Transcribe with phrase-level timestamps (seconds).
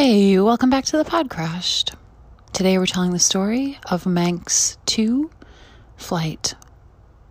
[0.00, 1.96] Hey, welcome back to the Podcrashed.
[2.52, 5.28] Today we're telling the story of Manx 2
[5.96, 6.54] Flight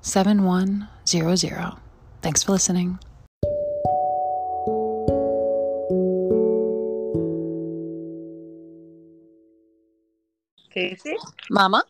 [0.01, 1.77] 7100.
[2.21, 2.99] Thanks for listening.
[10.69, 11.15] Casey?
[11.49, 11.85] Mama,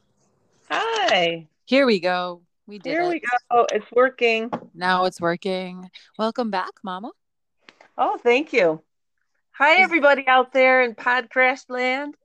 [0.70, 1.48] Hi.
[1.66, 2.44] here we go.
[2.68, 3.10] We did Here it.
[3.10, 3.38] we go.
[3.50, 4.52] Oh, it's working.
[4.76, 5.90] Now it's working.
[6.20, 7.14] Welcome back, Mama.
[7.98, 8.84] Oh, thank you.
[9.60, 12.16] Hi, everybody out there in Podcrashed land.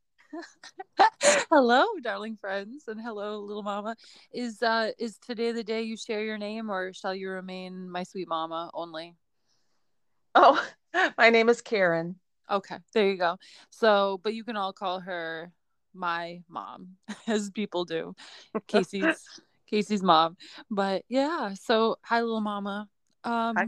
[1.51, 3.97] hello, darling friends, and hello, little mama.
[4.35, 8.03] Is uh is today the day you share your name or shall you remain my
[8.03, 9.17] sweet mama only?
[10.35, 10.63] Oh,
[11.17, 12.17] my name is Karen.
[12.51, 13.39] Okay, there you go.
[13.71, 15.53] So, but you can all call her
[15.95, 16.97] my mom,
[17.27, 18.15] as people do.
[18.67, 19.27] Casey's
[19.71, 20.37] Casey's mom.
[20.71, 22.91] But yeah, so hi little mama.
[23.25, 23.67] Um Hi.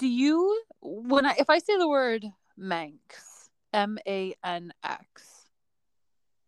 [0.00, 2.24] Do you when I if I say the word
[2.56, 5.46] Manx, M A N X,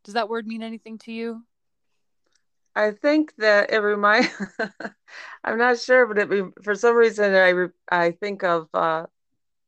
[0.05, 1.43] does that word mean anything to you?
[2.75, 4.31] I think that it reminds,
[5.45, 9.05] I'm not sure, but it for some reason I re- I think of uh,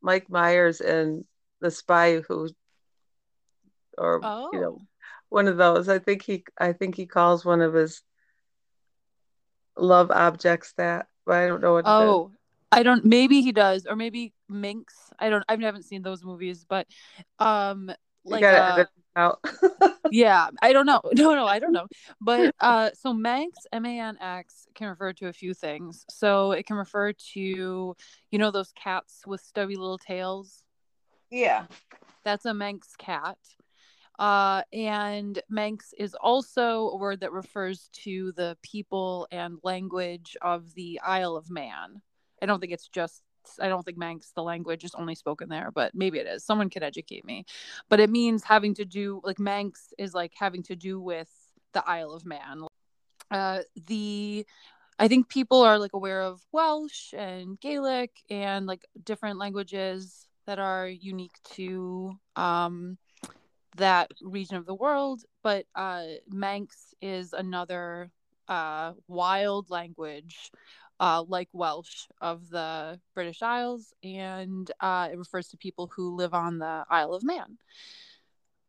[0.01, 1.27] Mike Myers and
[1.61, 2.49] The Spy Who,
[3.99, 4.49] or Oh.
[4.51, 4.79] you know,
[5.29, 5.91] one of those.
[5.91, 8.01] I think he I think he calls one of his
[9.77, 11.85] love objects that, but I don't know what.
[11.87, 12.31] Oh,
[12.75, 13.05] I don't.
[13.05, 14.95] Maybe he does, or maybe Minx.
[15.19, 15.45] I don't.
[15.49, 16.87] I haven't seen those movies, but
[17.39, 17.91] um,
[18.25, 18.85] like uh,
[19.17, 19.39] out.
[20.11, 21.01] yeah, I don't know.
[21.15, 21.87] No, no, I don't know.
[22.21, 26.05] But uh, so Manx, M A N X, can refer to a few things.
[26.11, 30.65] So it can refer to, you know, those cats with stubby little tails.
[31.31, 31.67] Yeah.
[32.25, 33.39] That's a Manx cat.
[34.19, 40.73] Uh, and Manx is also a word that refers to the people and language of
[40.75, 42.01] the Isle of Man.
[42.45, 43.23] I don't think it's just,
[43.59, 46.45] I don't think Manx, the language, is only spoken there, but maybe it is.
[46.45, 47.47] Someone could educate me.
[47.89, 51.31] But it means having to do, like, Manx is like having to do with
[51.73, 52.67] the Isle of Man.
[53.31, 54.45] Uh, the,
[54.99, 60.59] I think people are like aware of Welsh and Gaelic and like different languages that
[60.59, 62.99] are unique to um,
[63.77, 65.25] that region of the world.
[65.43, 68.11] But uh, Manx is another
[68.47, 70.53] uh, wild language,
[71.01, 76.35] uh, like Welsh of the British Isles, and uh, it refers to people who live
[76.35, 77.59] on the Isle of Man.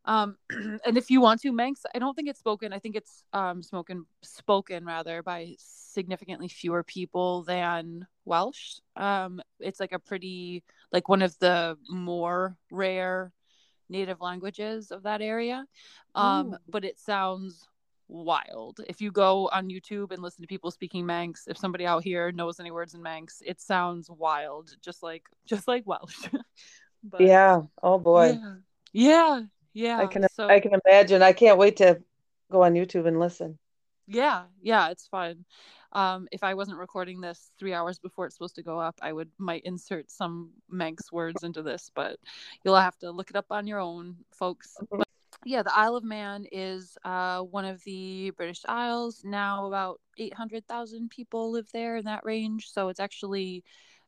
[0.06, 2.74] Um, and if you want to, Manx, I don't think it's spoken.
[2.74, 8.80] I think it's um, spoken spoken rather by significantly fewer people than Welsh.
[8.96, 13.34] Um, it's like a pretty like one of the more rare
[13.90, 15.66] native languages of that area.
[16.16, 16.58] Um, Ooh.
[16.70, 17.68] but it sounds
[18.08, 18.80] wild.
[18.88, 22.32] If you go on YouTube and listen to people speaking Manx, if somebody out here
[22.32, 26.28] knows any words in Manx, it sounds wild, just like just like Welsh.
[27.04, 27.62] but Yeah.
[27.82, 28.38] Oh boy.
[28.42, 28.56] yeah.
[28.94, 29.42] Yeah.
[29.74, 29.98] Yeah.
[30.00, 31.22] I can so I can imagine.
[31.22, 32.02] I can't wait to
[32.52, 33.58] go on YouTube and listen.
[34.08, 35.46] yeah, yeah, it's fun.
[35.92, 39.14] Um, if I wasn't recording this three hours before it's supposed to go up, I
[39.14, 42.20] would might insert some Manx words into this, but
[42.64, 44.76] you'll have to look it up on your own, folks.
[45.46, 49.22] Yeah, the Isle of Man is uh, one of the British Isles.
[49.24, 53.64] Now about eight hundred thousand people live there in that range, so it's actually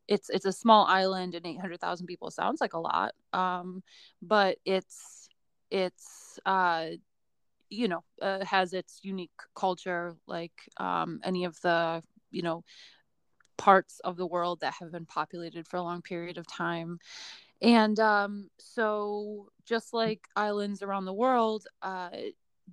[0.08, 3.84] it's it's a small island and eight hundred thousand people sounds like a lot, um,
[4.22, 5.30] but it's
[5.72, 6.88] it's uh,
[7.70, 12.64] you know uh, has its unique culture like um, any of the you know
[13.58, 17.00] parts of the world that have been populated for a long period of time
[17.62, 22.10] and um, so just like islands around the world uh,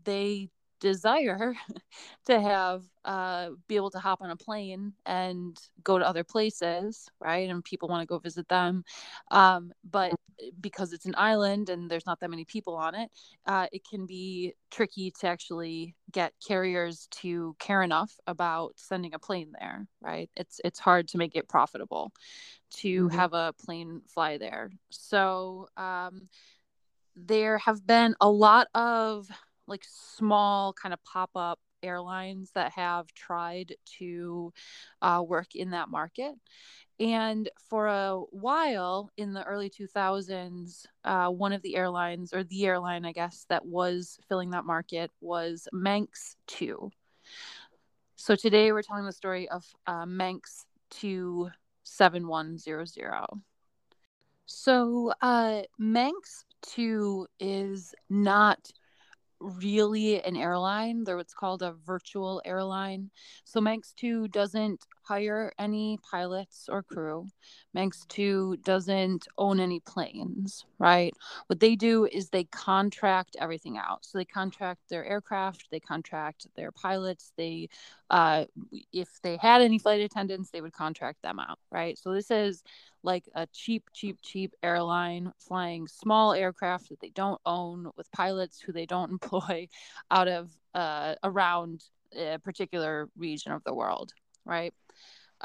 [0.05, 0.49] they
[0.81, 1.55] desire
[2.27, 7.09] to have uh, be able to hop on a plane and go to other places
[7.21, 8.85] right and people want to go visit them
[9.31, 10.13] um, but
[10.61, 13.11] because it's an island and there's not that many people on it
[13.47, 19.19] uh, it can be tricky to actually get carriers to care enough about sending a
[19.19, 22.13] plane there right it's it's hard to make it profitable
[22.71, 23.13] to Mhm.
[23.13, 26.29] have a plane fly there so um,
[27.17, 29.29] there have been a lot of
[29.67, 34.53] like small kind of pop-up airlines that have tried to
[35.03, 36.35] uh, work in that market
[37.01, 42.65] and for a while in the early 2000s uh, one of the airlines or the
[42.65, 46.91] airline i guess that was filling that market was manx 2
[48.17, 53.25] so today we're telling the story of uh, manx 27100.
[54.47, 58.71] so uh, manx 2 is not
[59.45, 61.05] really an airline.
[61.05, 63.11] They're what's called a virtual airline.
[63.45, 67.27] So Manx 2 doesn't hire any pilots or crew.
[67.75, 71.13] Manx 2 doesn't own any planes, right?
[71.47, 74.05] What they do is they contract everything out.
[74.05, 77.69] So they contract their aircraft, they contract their pilots, they
[78.11, 78.45] uh
[78.93, 81.99] if they had any flight attendants, they would contract them out, right?
[81.99, 82.63] So this is
[83.03, 88.61] like a cheap, cheap, cheap airline flying small aircraft that they don't own with pilots
[88.61, 89.69] who they don't employ
[90.11, 91.85] out of uh, around
[92.17, 94.13] a particular region of the world,
[94.45, 94.73] right?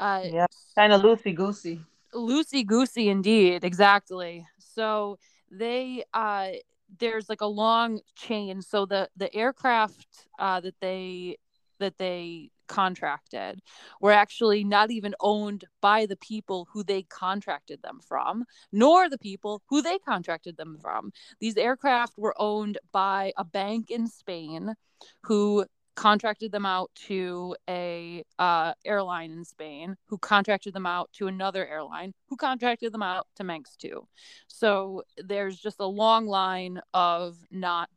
[0.00, 1.78] Uh, yeah, kind of loosey goosey.
[2.14, 4.46] Loosey goosey, indeed, exactly.
[4.58, 5.18] So
[5.50, 6.52] they uh,
[6.98, 8.62] there's like a long chain.
[8.62, 11.36] So the the aircraft uh, that they
[11.80, 13.60] that they contracted
[14.00, 19.18] were actually not even owned by the people who they contracted them from, nor the
[19.18, 21.12] people who they contracted them from.
[21.40, 24.76] These aircraft were owned by a bank in Spain
[25.24, 31.26] who contracted them out to a uh, airline in Spain, who contracted them out to
[31.26, 34.06] another airline, who contracted them out to Manx 2.
[34.48, 37.90] So there's just a long line of not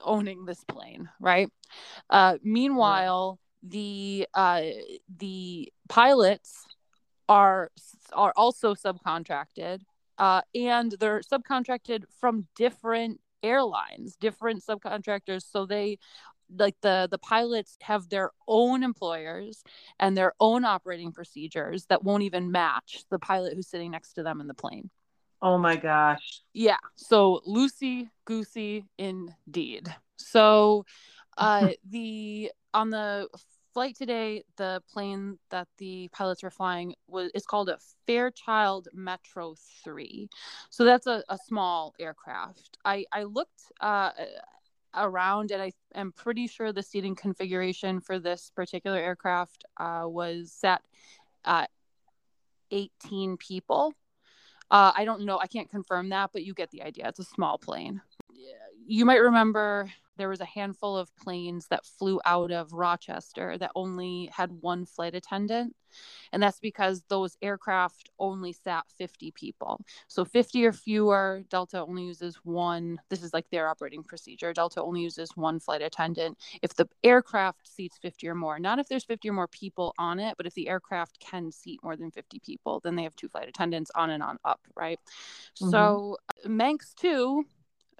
[0.00, 1.48] owning this plane, right?
[2.10, 4.62] Uh, meanwhile, the uh,
[5.18, 6.66] the pilots
[7.28, 7.70] are
[8.12, 9.80] are also subcontracted,
[10.18, 15.44] uh, and they're subcontracted from different airlines, different subcontractors.
[15.50, 15.98] So they
[16.58, 19.62] like the the pilots have their own employers
[19.98, 24.22] and their own operating procedures that won't even match the pilot who's sitting next to
[24.22, 24.90] them in the plane.
[25.40, 26.42] Oh my gosh.
[26.52, 26.76] Yeah.
[26.96, 29.94] So loosey goosey indeed.
[30.16, 30.84] So
[31.36, 33.28] uh the on the
[33.72, 39.54] flight today, the plane that the pilots were flying was is called a Fairchild Metro
[39.84, 40.28] 3.
[40.70, 42.78] So that's a, a small aircraft.
[42.84, 44.10] I, I looked uh,
[44.94, 50.52] around and I am pretty sure the seating configuration for this particular aircraft uh, was
[50.52, 50.82] set
[51.44, 51.70] at
[52.70, 53.92] 18 people.
[54.70, 55.38] Uh, I don't know.
[55.38, 57.08] I can't confirm that, but you get the idea.
[57.08, 58.00] It's a small plane.
[58.86, 63.70] You might remember there was a handful of planes that flew out of Rochester that
[63.74, 65.74] only had one flight attendant.
[66.32, 69.80] And that's because those aircraft only sat 50 people.
[70.08, 73.00] So 50 or fewer, Delta only uses one.
[73.08, 74.52] This is like their operating procedure.
[74.52, 76.38] Delta only uses one flight attendant.
[76.62, 80.18] If the aircraft seats 50 or more, not if there's 50 or more people on
[80.18, 83.28] it, but if the aircraft can seat more than 50 people, then they have two
[83.28, 84.98] flight attendants on and on up, right?
[85.56, 85.70] Mm-hmm.
[85.70, 86.16] So
[86.46, 87.44] Manx 2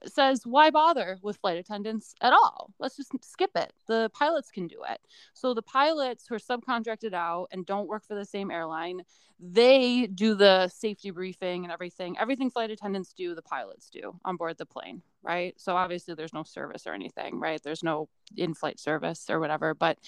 [0.06, 2.72] says why bother with flight attendants at all?
[2.78, 3.72] Let's just skip it.
[3.86, 5.00] The pilots can do it.
[5.34, 9.02] So the pilots who are subcontracted out and don't work for the same airline
[9.44, 12.16] they do the safety briefing and everything.
[12.16, 15.54] Everything flight attendants do the pilots do on board the plane right?
[15.56, 17.62] So obviously there's no service or anything right?
[17.62, 19.98] There's no in-flight service or whatever but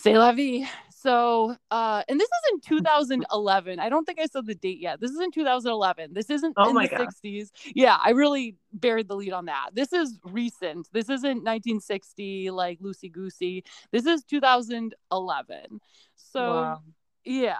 [0.00, 0.64] C'est la vie.
[0.90, 3.80] So, uh, and this is in 2011.
[3.80, 5.00] I don't think I said the date yet.
[5.00, 6.14] This is in 2011.
[6.14, 7.08] This isn't oh in the God.
[7.08, 7.50] 60s.
[7.74, 9.70] Yeah, I really buried the lead on that.
[9.72, 10.88] This is recent.
[10.92, 13.64] This isn't 1960 like loosey goosey.
[13.90, 15.80] This is 2011.
[16.14, 16.82] So, wow.
[17.24, 17.56] yeah,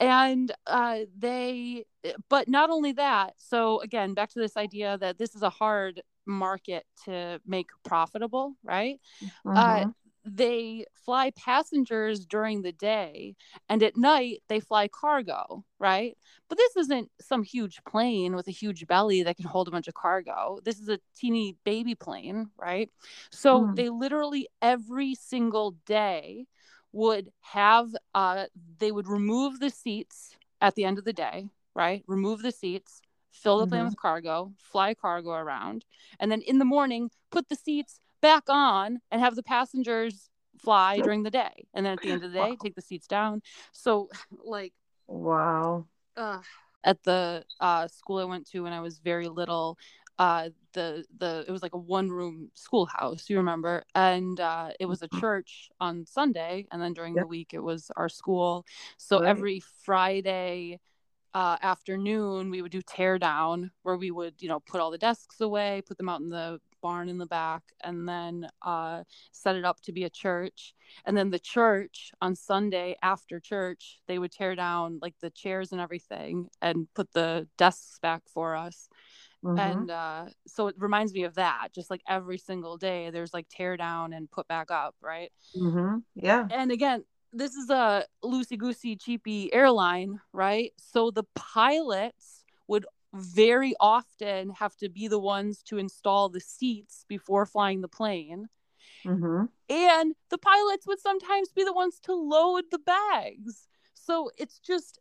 [0.00, 1.84] and uh, they,
[2.28, 3.34] but not only that.
[3.38, 8.54] So again, back to this idea that this is a hard market to make profitable,
[8.64, 9.00] right?
[9.46, 9.88] Uh, mm-hmm.
[9.88, 9.92] Uh,
[10.36, 13.34] they fly passengers during the day
[13.68, 16.16] and at night they fly cargo, right?
[16.48, 19.88] But this isn't some huge plane with a huge belly that can hold a bunch
[19.88, 20.58] of cargo.
[20.64, 22.90] This is a teeny baby plane, right?
[23.30, 23.76] So mm.
[23.76, 26.46] they literally every single day
[26.92, 28.46] would have uh
[28.78, 32.02] they would remove the seats at the end of the day, right?
[32.06, 33.90] Remove the seats, fill the plane mm-hmm.
[33.90, 35.84] with cargo, fly cargo around,
[36.18, 40.98] and then in the morning put the seats back on and have the passengers fly
[41.00, 42.56] during the day and then at the end of the day wow.
[42.60, 43.40] take the seats down
[43.72, 44.08] so
[44.44, 44.72] like
[45.06, 46.40] wow uh,
[46.84, 49.78] at the uh, school i went to when i was very little
[50.18, 54.86] uh, the the it was like a one room schoolhouse you remember and uh, it
[54.86, 55.20] was a mm-hmm.
[55.20, 57.22] church on sunday and then during yep.
[57.22, 59.28] the week it was our school so right.
[59.28, 60.80] every friday
[61.34, 64.98] uh, afternoon we would do tear down where we would you know put all the
[64.98, 69.56] desks away put them out in the barn in the back and then uh, set
[69.56, 70.74] it up to be a church.
[71.04, 75.72] And then the church on Sunday after church, they would tear down like the chairs
[75.72, 78.88] and everything and put the desks back for us.
[79.44, 79.58] Mm-hmm.
[79.58, 81.68] And uh, so it reminds me of that.
[81.74, 85.30] Just like every single day, there's like tear down and put back up, right?
[85.56, 85.98] Mm-hmm.
[86.14, 86.46] Yeah.
[86.50, 90.72] And again, this is a loosey goosey, cheapy airline, right?
[90.78, 97.04] So the pilots would very often have to be the ones to install the seats
[97.08, 98.48] before flying the plane
[99.06, 99.44] Mm-hmm.
[99.70, 103.68] And the pilots would sometimes be the ones to load the bags.
[103.94, 104.98] So it's just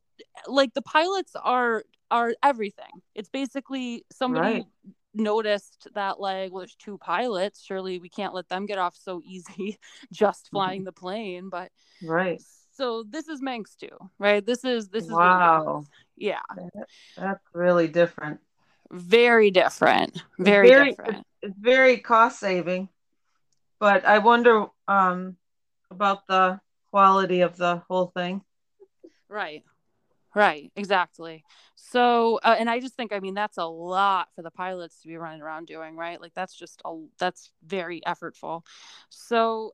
[0.48, 3.02] like the pilots are are everything.
[3.16, 4.66] It's basically somebody Right.
[5.14, 9.20] noticed that like well there's two pilots surely we can't let them get off so
[9.26, 9.80] easy
[10.14, 11.72] just flying the plane but
[12.04, 12.40] Right.
[12.72, 13.88] so this is Manx 2
[14.20, 15.86] right this is this is Wow.
[16.18, 16.42] Yeah.
[17.16, 18.40] That's really different.
[18.92, 20.22] very different.
[20.40, 21.26] Very, Very- different.
[21.42, 22.90] It's very cost saving,
[23.80, 25.38] but I wonder um,
[25.92, 26.60] about the
[26.90, 28.42] quality of the whole thing.
[29.30, 29.64] right.
[30.36, 30.72] Right.
[30.76, 31.44] Exactly.
[31.76, 35.08] So uh, and i just think i mean that's a lot for the pilots to
[35.08, 36.22] be running around doing right?
[36.22, 38.64] Like that's just a that's very effortful.
[39.10, 39.74] So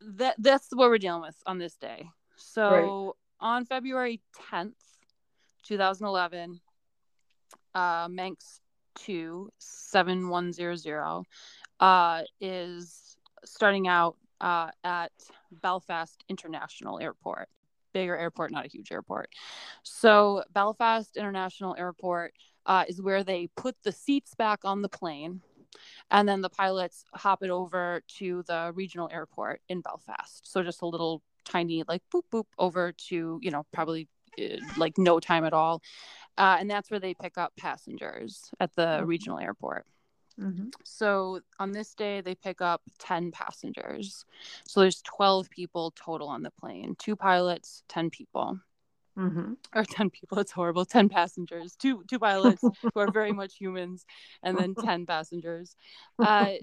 [0.00, 2.08] that that's what we're dealing with on this day.
[2.36, 4.20] So on february
[4.52, 4.74] 10th
[5.68, 6.60] 2011
[7.74, 8.60] uh manx
[8.96, 11.24] 2 7100
[11.80, 15.12] uh is starting out uh at
[15.52, 17.48] belfast international airport.
[17.92, 19.28] Bigger airport not a huge airport.
[19.82, 22.32] So belfast international airport
[22.66, 25.40] uh, is where they put the seats back on the plane
[26.10, 30.50] and then the pilots hop it over to the regional airport in belfast.
[30.50, 34.06] So just a little tiny like boop boop over to you know probably
[34.76, 35.82] like no time at all
[36.38, 39.04] uh, and that's where they pick up passengers at the Okay.
[39.04, 39.86] regional airport
[40.40, 40.68] Mm-hmm.
[40.84, 44.24] so on this day, they pick up 10 passengers.
[44.66, 48.60] So there's 12 people total on the plane two pilots, 10 people.
[49.18, 49.54] Mm-hmm.
[49.74, 50.84] Or 10 people, it's horrible.
[50.84, 52.62] 10 passengers, two two pilots
[52.94, 54.06] who are very much humans,
[54.42, 55.74] and then 10 passengers.
[56.22, 56.54] Uh,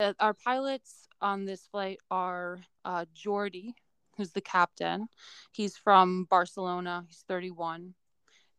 [0.00, 3.72] uh, our pilots on this flight are uh, Jordi,
[4.16, 5.08] who's the captain.
[5.52, 7.94] He's from Barcelona, he's 31.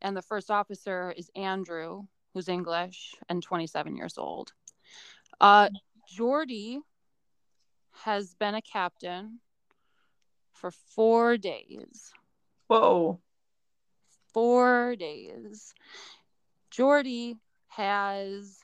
[0.01, 4.53] And the first officer is Andrew, who's English and 27 years old.
[5.41, 5.69] Uh,
[6.15, 6.79] Jordi
[8.03, 9.39] has been a captain
[10.53, 12.11] for four days.
[12.67, 13.19] Whoa.
[14.33, 15.73] Four days.
[16.71, 17.37] Jordi
[17.69, 18.59] has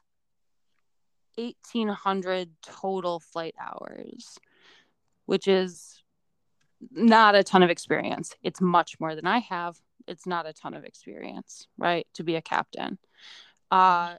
[1.36, 4.38] 1,800 total flight hours,
[5.26, 6.03] which is
[6.92, 8.34] not a ton of experience.
[8.44, 9.78] It's much more than I have.
[10.08, 12.08] It's not a ton of experience, right?
[12.16, 12.98] To be a captain.
[13.72, 14.16] Uh,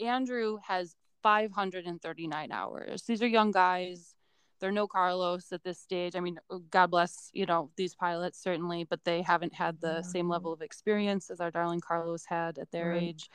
[0.00, 3.02] Andrew has 539 hours.
[3.02, 4.14] These are young guys.
[4.60, 6.16] They're no Carlos at this stage.
[6.16, 6.38] I mean,
[6.70, 10.62] God bless, you know, these pilots certainly, but they haven't had the same level of
[10.62, 13.02] experience as our darling Carlos had at their Right.
[13.02, 13.30] age.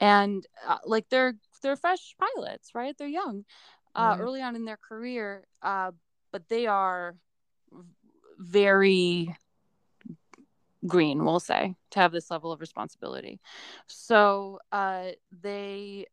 [0.00, 2.96] And uh, like they're they're fresh pilots, right?
[2.96, 3.44] They're young,
[3.94, 4.20] uh, Right.
[4.20, 5.92] early on in their career, uh,
[6.32, 7.16] but they are
[8.38, 9.34] very
[10.86, 13.40] green, we'll say, to have this level of responsibility.
[13.86, 15.10] So uh,
[15.42, 16.06] they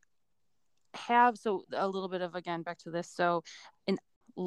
[0.95, 3.09] have so a little bit of again back to this.
[3.09, 3.43] So
[3.87, 3.97] in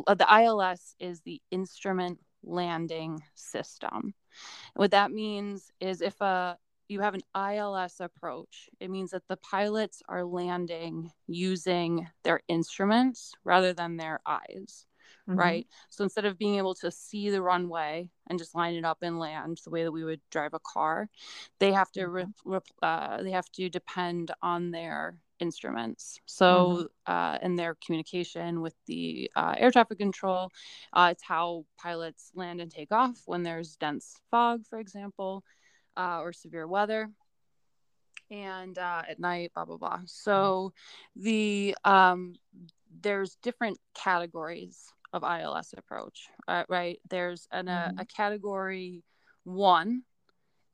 [0.06, 4.14] uh, the ILS is the instrument landing system.
[4.75, 6.56] What that means is if a
[6.88, 13.35] you have an ILS approach, it means that the pilots are landing using their instruments
[13.44, 14.87] rather than their eyes
[15.28, 15.37] Mhm.
[15.37, 15.66] right?
[15.90, 19.18] So instead of being able to see the runway and just line it up and
[19.18, 21.08] land the way that we would drive a car,
[21.58, 26.20] they have to re- re- uh, they have to depend on their instruments.
[26.26, 30.50] So uh, in their communication with the uh, air traffic control,
[30.92, 35.44] uh, it's how pilots land and take off when there's dense fog, for example,
[35.97, 37.11] uh, or severe weather.
[38.30, 40.00] And uh, at night, blah blah blah.
[40.06, 40.73] So
[41.16, 42.35] the um,
[43.02, 47.00] there's different categories of ILS approach, uh, right?
[47.08, 48.00] There's an, uh, Mhm.
[48.00, 49.02] a category
[49.44, 50.04] one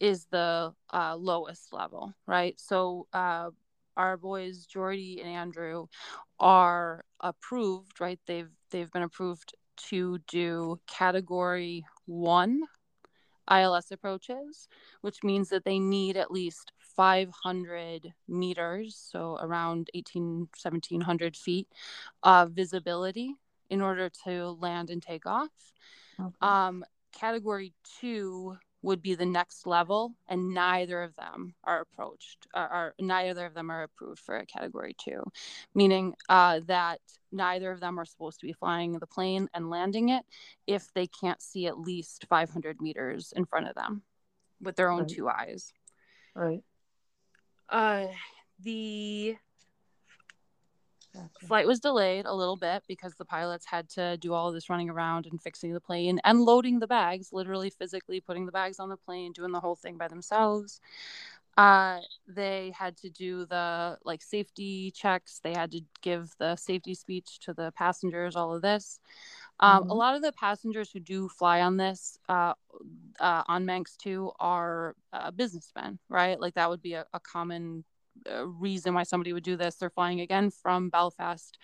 [0.00, 2.58] is the uh, lowest level, right?
[2.60, 3.50] So uh,
[3.96, 5.86] our boys Jordi and Andrew
[6.38, 8.20] are approved, right?
[8.26, 9.54] They've they've been approved
[9.90, 12.62] to do category one
[13.48, 14.68] ILS approaches,
[15.02, 21.68] which means that they need at least 500 meters, so around 18, 1700 feet
[22.22, 23.36] of visibility
[23.71, 25.50] in order to land and take off.
[26.21, 26.35] Okay.
[26.40, 32.68] Um, category two would be the next level, and neither of them are approached, are,
[32.68, 35.23] are neither of them are approved for a category two,
[35.75, 37.00] meaning uh, that
[37.33, 40.25] neither of them are supposed to be flying the plane and landing it
[40.66, 44.02] if they can't see at least 500 meters in front of them
[44.61, 45.09] with their own Right.
[45.09, 45.73] two eyes.
[46.35, 46.62] Right.
[47.71, 48.09] Uh,
[48.61, 49.37] the
[51.14, 51.47] Gotcha.
[51.47, 54.90] flight was delayed a little bit because the pilots had to do all this running
[54.90, 58.88] around and fixing the plane and loading the bags, literally physically putting the bags on
[58.90, 60.80] the plane, doing the whole thing by themselves.
[61.56, 65.40] uh, they had to do the like safety checks.
[65.44, 68.35] They had to give the safety speech to the passengers.
[68.37, 68.99] All of this.
[69.61, 69.90] Um, Mhm.
[69.90, 72.54] A lot of the passengers who do fly on this, uh,
[73.21, 76.40] uh, on Manx 2, are uh, businessmen, right?
[76.40, 77.85] Like that would be a, a common
[78.44, 79.76] reason why somebody would do this.
[79.76, 81.59] They're flying again from Belfast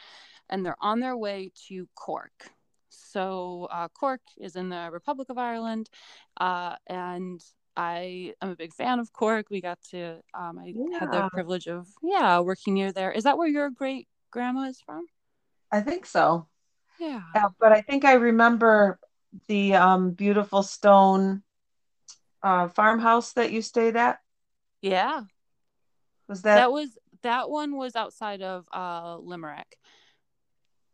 [0.49, 2.51] and they're on their way to Cork.
[2.89, 5.89] So uh, Cork is in the Republic of Ireland,
[6.39, 7.41] uh, and
[7.77, 9.47] I am a big fan of Cork.
[9.49, 13.13] We got to, um, I had the privilege of, yeah, working near there.
[13.13, 15.07] Is that where your great grandma is from?
[15.71, 16.49] I think so.
[16.99, 17.23] Yeah.
[17.35, 18.99] Uh, but I think I remember
[19.47, 21.43] the um, beautiful stone
[22.43, 24.19] uh, farmhouse that you stayed at.
[24.83, 25.23] Yeah.
[26.31, 26.55] Was that?
[26.55, 29.77] That was that one was outside of uh Limerick.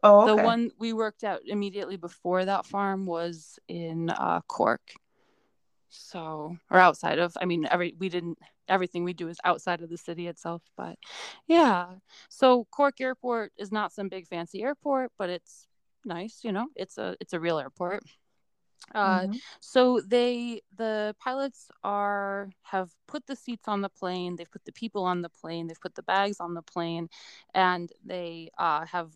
[0.02, 4.95] oh, The one we worked at immediately before that farm was in uh Cork.
[5.90, 9.90] So or outside of I mean every we didn't everything we do is outside of
[9.90, 10.99] the city itself, but
[11.47, 11.87] yeah.
[12.31, 15.69] So Cork Airport is not some big fancy airport, but it's
[16.05, 16.69] nice, you know.
[16.75, 18.05] It's a it's a real airport.
[18.95, 19.40] Uh Mhm.
[19.61, 24.73] so they the pilots are have put the seats on the plane, they've put the
[24.73, 27.09] people on the plane, they've put the bags on the plane,
[27.55, 29.12] and they uh, have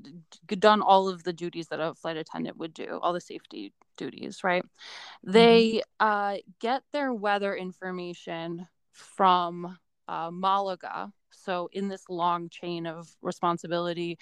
[0.00, 3.72] d- done all of the duties that a flight attendant would do, all the safety
[3.96, 4.64] duties, right?
[5.22, 9.78] They uh, get their weather information from
[10.08, 11.12] uh, Malaga.
[11.30, 14.18] So in this long chain of responsibility,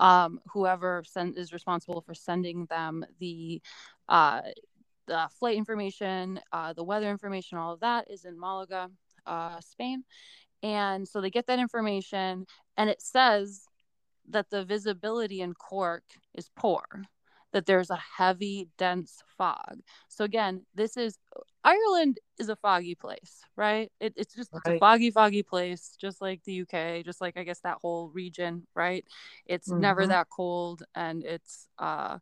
[0.00, 3.60] um, whoever send, is responsible for sending them the
[4.08, 4.42] uh,
[5.06, 8.90] the flight information, uh, the weather information, all of that is in Malaga,
[9.26, 10.04] uh, Spain.
[10.62, 13.66] And so they get that information, and it says
[14.30, 16.84] that the visibility in Cork is poor,
[17.52, 19.80] that there's a heavy, dense fog.
[20.08, 21.18] So again, this is
[21.64, 23.90] Ireland is a foggy place, right?
[24.00, 27.44] It, it's just it's a foggy, foggy place, just like the UK, just like I
[27.44, 29.04] guess that whole region, right?
[29.46, 30.08] It's never Mhm.
[30.10, 32.18] that cold, and it's uh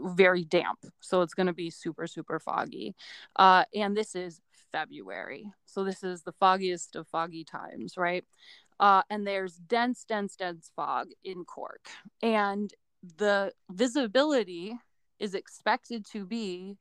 [0.00, 2.94] very damp so it's going to be super super foggy
[3.36, 4.40] uh and this is
[4.72, 8.24] february so this is the foggiest of foggy times right
[8.80, 11.88] uh and there's dense dense dense fog in cork
[12.22, 12.74] and
[13.18, 14.74] the visibility
[15.18, 16.76] is expected to be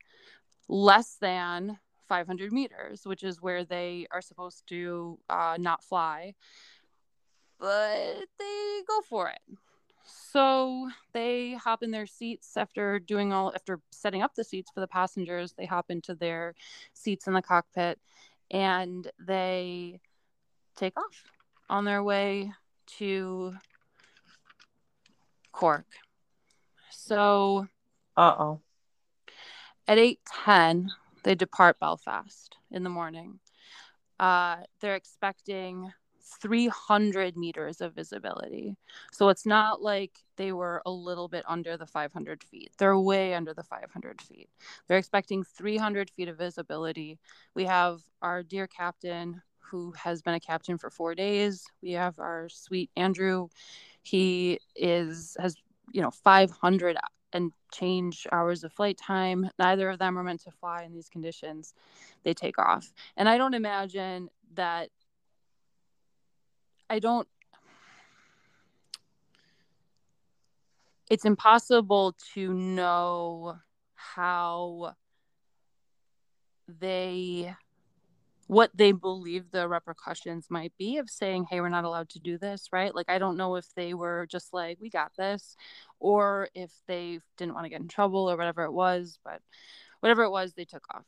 [0.67, 6.34] less than 500 meters which is where they are supposed to uh not fly
[7.60, 9.58] but they go for it
[10.08, 14.80] so they hop in their seats after doing all after setting up the seats for
[14.80, 15.54] the passengers.
[15.58, 16.54] They hop into their
[16.93, 17.99] seats in the cockpit
[18.51, 20.01] and they
[20.75, 21.23] take off
[21.69, 22.51] on their way
[22.97, 23.56] to
[25.51, 25.88] Cork.
[26.91, 27.67] So
[28.15, 28.60] Uh-oh.
[29.87, 30.91] At 8:10
[31.23, 33.39] they depart Belfast in the morning.
[34.19, 35.91] Uh, they're expecting
[36.41, 38.75] 300 meters of visibility.
[39.11, 42.71] So it's not like they were a little bit under the 500 feet.
[42.77, 44.49] They're way under the 500 feet.
[44.87, 47.19] They're expecting 300 feet of visibility.
[47.53, 51.65] We have our dear captain who has been a captain for four days.
[51.81, 53.49] We have our sweet Andrew.
[54.03, 55.55] He is has
[55.91, 56.97] you know 500
[57.35, 59.49] and change hours of flight time.
[59.59, 61.73] Neither of them are meant to fly in these conditions.
[62.23, 62.93] They take off.
[63.17, 64.89] And I don't imagine that
[66.89, 67.27] I don't
[71.09, 73.57] it's impossible to know
[73.93, 74.95] how
[76.67, 77.53] they
[78.47, 82.38] what they believe the repercussions might be of saying hey we're not allowed to do
[82.38, 82.93] this right?
[82.93, 85.55] Like i don't know if they were just like we got this
[85.99, 89.41] or if they didn't want to get in trouble or whatever it was but
[89.99, 91.05] whatever it was they took off.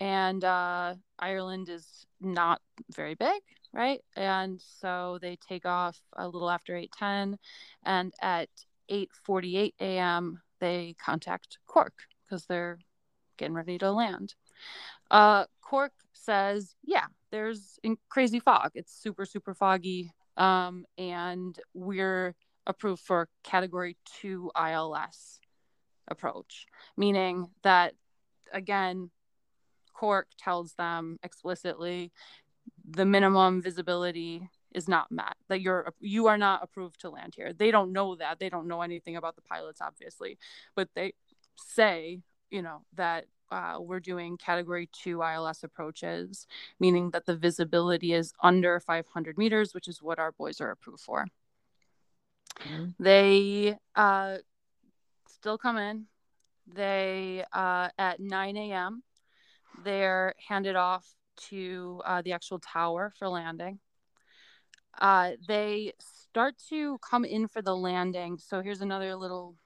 [0.00, 2.60] And uh, ireland is not
[2.94, 4.00] very big right?
[4.14, 7.36] And so they take off a little after 8.10
[7.84, 8.48] and at
[8.88, 11.92] 8.48 a.m they contact cork
[12.24, 12.78] because they're
[13.36, 14.34] getting ready to land.
[15.10, 15.92] Uh, cork
[16.24, 18.70] says yeah there's in- crazy fog.
[18.74, 20.12] It's super super foggy.
[20.36, 22.34] Um, and we're
[22.66, 25.40] approved for category 2 ils
[26.08, 27.94] approach meaning that
[28.52, 29.10] again
[29.92, 32.12] cork tells them explicitly
[32.88, 37.52] the minimum visibility is not met that you're you are not approved to land here.
[37.52, 38.38] They don't know that.
[38.38, 40.38] They don't know anything about the pilots obviously
[40.76, 41.14] but they
[41.56, 46.46] say you know that uh, we're doing category two ils approaches
[46.80, 51.00] meaning that the visibility is under 500 meters which is what our boys are approved
[51.02, 51.26] for
[52.60, 52.94] Mhm.
[52.98, 54.38] they uh,
[55.28, 56.06] still come in
[56.66, 59.02] they uh, at 9 a.m
[59.82, 63.78] they're handed off to uh, the actual tower for landing.
[65.00, 68.38] Uh, they start to come in for the landing.
[68.38, 69.56] So here's another little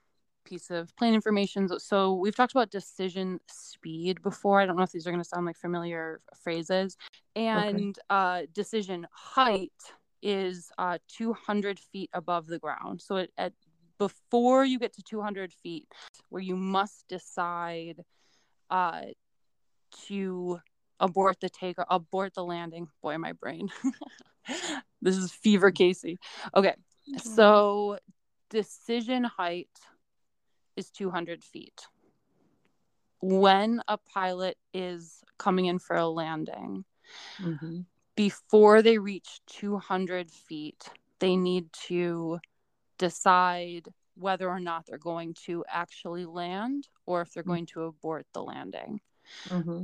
[0.49, 1.69] piece of plane information.
[1.79, 4.59] So we've talked about decision speed before.
[4.61, 6.97] I don't know if these are going to sound like familiar phrases.
[7.35, 8.05] And okay.
[8.09, 9.71] uh, decision height
[10.21, 13.01] is uh, 200 feet above the ground.
[13.01, 13.53] So it, at
[13.97, 15.87] before you get to 200 feet,
[16.29, 18.03] where you must decide
[18.69, 19.01] uh,
[20.07, 20.59] to
[20.99, 22.87] abort the take abort the landing.
[23.01, 23.69] Boy, my brain.
[25.01, 26.17] this is fever Casey.
[26.55, 26.75] Okay,
[27.17, 27.97] so
[28.49, 29.69] decision height
[30.79, 31.81] is 200 feet.
[33.21, 36.85] When a pilot is coming in for a landing,
[37.39, 37.81] mm-hmm.
[38.15, 40.89] before they reach 200 feet,
[41.19, 42.39] they need to
[42.97, 47.51] decide whether or not they're going to actually land or if they're mm-hmm.
[47.51, 49.01] going to abort the landing.
[49.49, 49.83] Mm-hmm.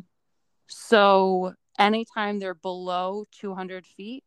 [0.68, 4.24] So, anytime they're below 200 feet,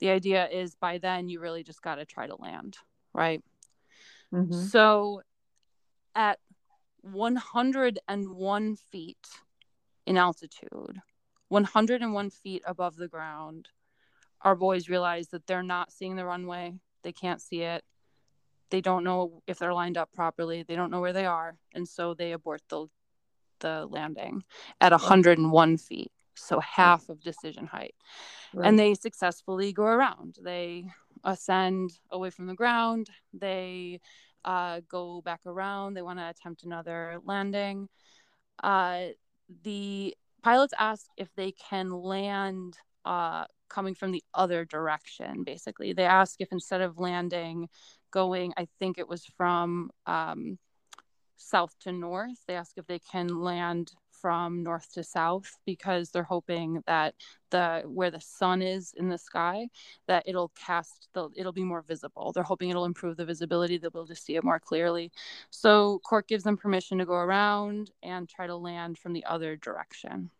[0.00, 2.76] the idea is by then you really just got to try to land,
[3.12, 3.42] right?
[4.32, 4.66] Mm-hmm.
[4.66, 5.22] So,
[6.14, 6.38] at
[7.02, 9.28] 101 feet
[10.06, 11.00] in altitude,
[11.48, 13.68] 101 feet above the ground,
[14.42, 16.74] our boys realize that they're not seeing the runway.
[17.02, 17.82] They can't see it.
[18.70, 20.62] They don't know if they're lined up properly.
[20.62, 21.56] They don't know where they are.
[21.74, 22.86] And so they abort the,
[23.60, 24.42] the landing
[24.80, 26.12] at 101 feet.
[26.36, 27.94] So half of decision height.
[28.52, 28.66] Right.
[28.66, 30.38] And they successfully go around.
[30.42, 30.86] They
[31.22, 33.08] ascend away from the ground.
[33.32, 34.00] They
[34.44, 35.94] uh, go back around.
[35.94, 37.88] They want to attempt another landing.
[38.62, 39.08] Uh,
[39.62, 45.92] the pilots ask if they can land uh, coming from the other direction, basically.
[45.92, 47.68] They ask if instead of landing,
[48.10, 50.58] going, I think it was from um,
[51.36, 53.92] south to north, they ask if they can land
[54.24, 57.14] from north to south because they're hoping that
[57.50, 59.68] the where the sun is in the sky
[60.06, 62.32] that it'll cast the it'll be more visible.
[62.32, 65.12] They're hoping it'll improve the visibility they'll be able to see it more clearly.
[65.50, 69.56] So cork gives them permission to go around and try to land from the other
[69.56, 70.30] direction.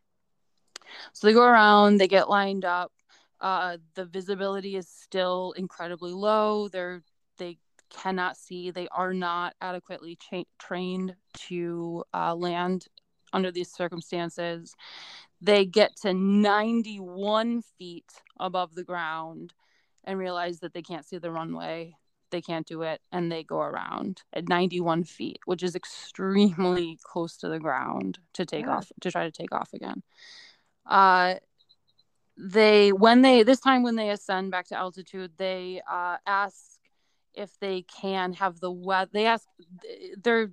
[1.13, 2.91] So they go around they get lined up.
[3.39, 6.69] Uh, the visibility is still incredibly low.
[6.69, 7.03] They're
[7.37, 7.59] they
[7.91, 11.17] cannot see they are not adequately cha- trained
[11.49, 12.87] to uh, land
[13.35, 14.75] under these circumstances.
[15.41, 19.53] They get to 91 feet above the ground
[20.05, 21.97] and realize that they can't see the runway.
[22.31, 23.01] They can't do it.
[23.13, 28.47] And they go around at 91 feet, which is extremely close to the ground to
[28.47, 28.77] take yeah.
[28.77, 30.03] off, to try to take off again.
[30.87, 31.35] Uh,
[32.37, 36.79] they, when they, this time when they ascend back to altitude, they uh, ask
[37.35, 39.11] if they can have the weather.
[39.13, 39.47] They ask,
[40.23, 40.51] they're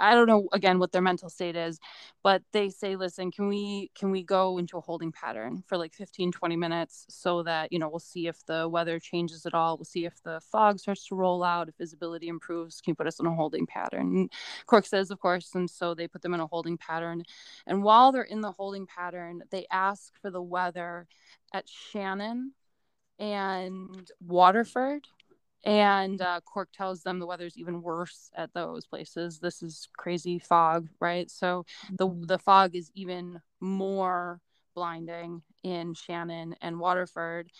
[0.00, 1.78] I don't know again what their mental state is,
[2.22, 5.94] but they say, listen, can we can we go into a holding pattern for like
[5.94, 9.76] 15, 20 minutes so that, you know, we'll see if the weather changes at all.
[9.76, 12.80] We'll see if the fog starts to roll out, if visibility improves.
[12.80, 14.16] Can you put us in a holding pattern?
[14.16, 14.32] And
[14.66, 15.54] Cork says, of course.
[15.54, 17.24] And so they put them in a holding pattern.
[17.66, 21.06] And while they're in the holding pattern, they ask for the weather
[21.52, 22.52] at Shannon
[23.18, 25.06] and Waterford
[25.64, 29.38] and uh, Cork tells them the weather's even worse at those places.
[29.38, 31.30] This is crazy fog, right?
[31.30, 32.24] So the mm-hmm.
[32.24, 34.40] the fog is even more
[34.74, 37.50] blinding in Shannon and Waterford,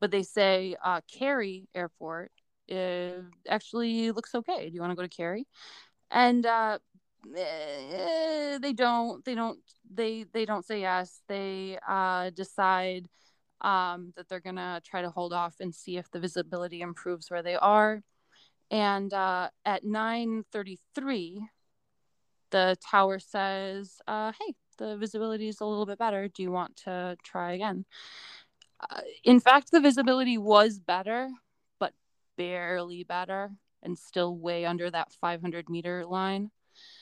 [0.00, 2.30] but they say uh, Kerry Airport
[2.70, 4.68] uh, actually looks okay.
[4.68, 5.46] Do you want to go to Kerry?
[6.10, 6.78] And uh,
[7.36, 9.24] eh, they don't.
[9.24, 9.58] They don't.
[9.92, 11.20] They they don't say yes.
[11.28, 13.08] They uh, decide
[13.60, 17.30] um, that they're going to try to hold off and see if the visibility improves
[17.30, 18.02] where they are.
[18.70, 21.38] And uh, at 9:33,
[22.50, 26.28] the tower says, uh, "Hey, the visibility is a little bit better.
[26.28, 27.86] Do you want to try again?"
[28.80, 31.30] Uh, in fact, the visibility was better,
[31.78, 31.94] but
[32.36, 33.50] barely better,
[33.82, 36.50] and still way under that 500 meter line.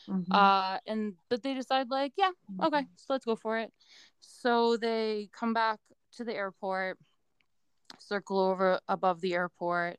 [0.09, 0.33] Mm-hmm.
[0.33, 2.31] Uh, and but they decide like, yeah,
[2.63, 2.95] okay, mm-hmm.
[2.97, 3.73] so let's go for it.
[4.21, 5.81] So they come back
[6.17, 6.99] to the airport,
[7.99, 9.99] circle over above the airport,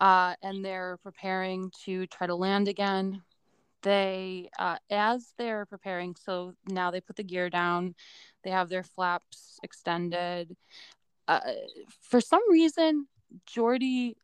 [0.00, 3.22] uh, and they're preparing to try to land again.
[3.82, 7.94] They, uh, as they're preparing, so now they put the gear down,
[8.42, 10.56] they have their flaps extended.
[11.28, 11.40] Uh,
[12.00, 13.06] for some reason,
[13.48, 14.14] Jordi,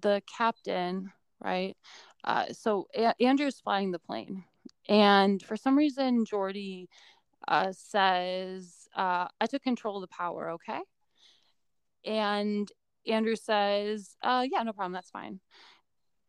[0.00, 1.76] the captain, right?
[2.24, 4.44] Uh, so a- Andrew's flying the plane,
[4.88, 6.88] and for some reason, Jordi
[7.46, 10.80] uh, says, uh, I took control of the power, okay?
[12.04, 12.70] And
[13.06, 15.40] Andrew says, uh, Yeah, no problem, that's fine.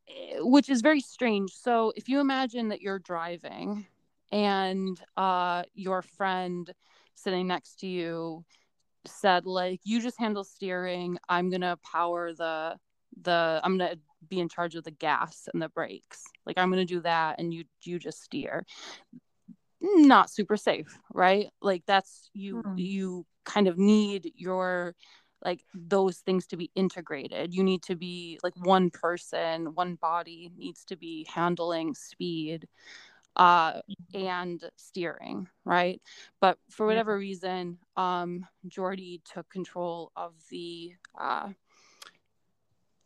[0.07, 1.51] Eh, which is very strange.
[1.51, 3.85] So if you imagine that you're driving
[4.31, 6.71] and uh, your friend
[7.15, 8.45] sitting next to you
[9.05, 12.75] said like you just handle steering i'm gonna power the
[13.21, 13.95] the i'm gonna
[14.27, 17.53] be in charge of the gas and the brakes like i'm gonna do that and
[17.53, 18.65] you you just steer
[19.81, 22.77] not super safe right like that's you mm.
[22.77, 24.95] you kind of need your
[25.43, 30.51] like those things to be integrated you need to be like one person one body
[30.57, 32.67] needs to be handling speed
[33.35, 33.79] uh,
[34.13, 36.01] and steering, right?
[36.41, 41.49] But for whatever reason, um, Jordi took control of the uh,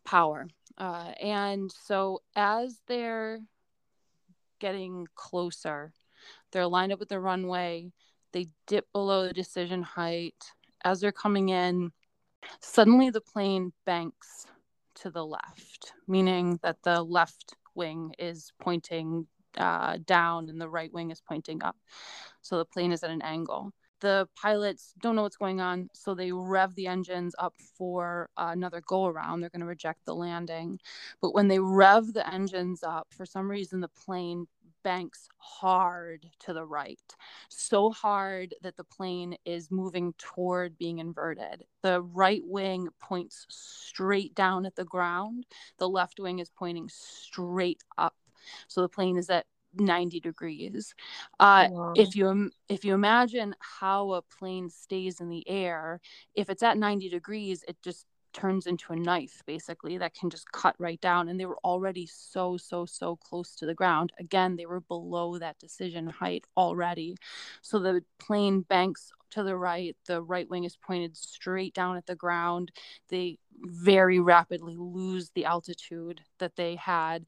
[0.04, 0.48] power.
[0.78, 3.40] Uh, and so as they're
[4.60, 5.94] getting closer,
[6.54, 7.92] they're lined up with the runway,
[8.32, 10.52] they dip below the decision height.
[10.86, 11.92] As they're coming in,
[12.60, 14.48] suddenly the plane banks
[14.96, 20.94] to the left, meaning that the left wing is pointing uh, down and the right
[20.94, 21.76] wing is pointing up.
[22.42, 23.72] So the plane is at an angle.
[24.02, 28.50] The pilots don't know what's going on, so they rev the engines up for uh,
[28.52, 29.40] another go around.
[29.40, 30.80] They're going to reject the landing.
[31.22, 34.48] But when they rev the engines up, for some reason, the plane
[34.84, 37.00] banks hard to the right,
[37.50, 41.66] so hard that the plane is moving toward being inverted.
[41.82, 45.46] The right wing points straight down at the ground,
[45.78, 48.16] the left wing is pointing straight up
[48.68, 50.94] so the plane is at 90 degrees
[51.40, 51.94] uh, wow.
[51.96, 56.00] if you if you imagine how a plane stays in the air
[56.36, 60.52] if it's at 90 degrees it just turns into a knife basically that can just
[60.52, 64.12] cut right down and they were already so so so close to the ground.
[64.20, 67.16] Again they were below that decision height already.
[67.62, 72.06] So the plane banks to the right the right wing is pointed straight down at
[72.06, 72.72] the ground.
[73.10, 77.26] They very rapidly lose the altitude that they had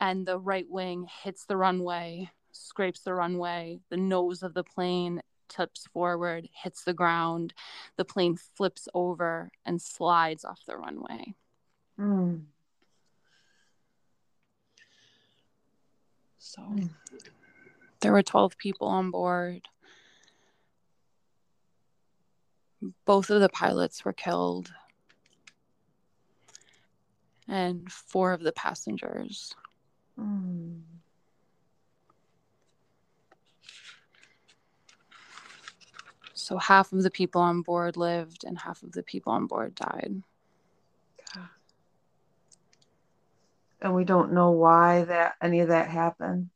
[0.00, 5.22] and the right wing hits the runway scrapes the runway the nose of the plane
[5.48, 7.54] tips forward, hits the ground.
[7.96, 11.34] The plane flips over and slides off the runway.
[11.98, 12.42] Mm.
[16.38, 16.90] So mm.
[18.00, 19.62] there were 12 people on board.
[23.04, 24.72] Both of the pilots were killed,
[27.48, 29.56] and four of the passengers.
[30.18, 30.82] Mm.
[36.48, 39.74] So half of the people on board lived and half of the people on board
[39.74, 40.22] died.
[43.82, 46.48] And we don't know why that any of that happened.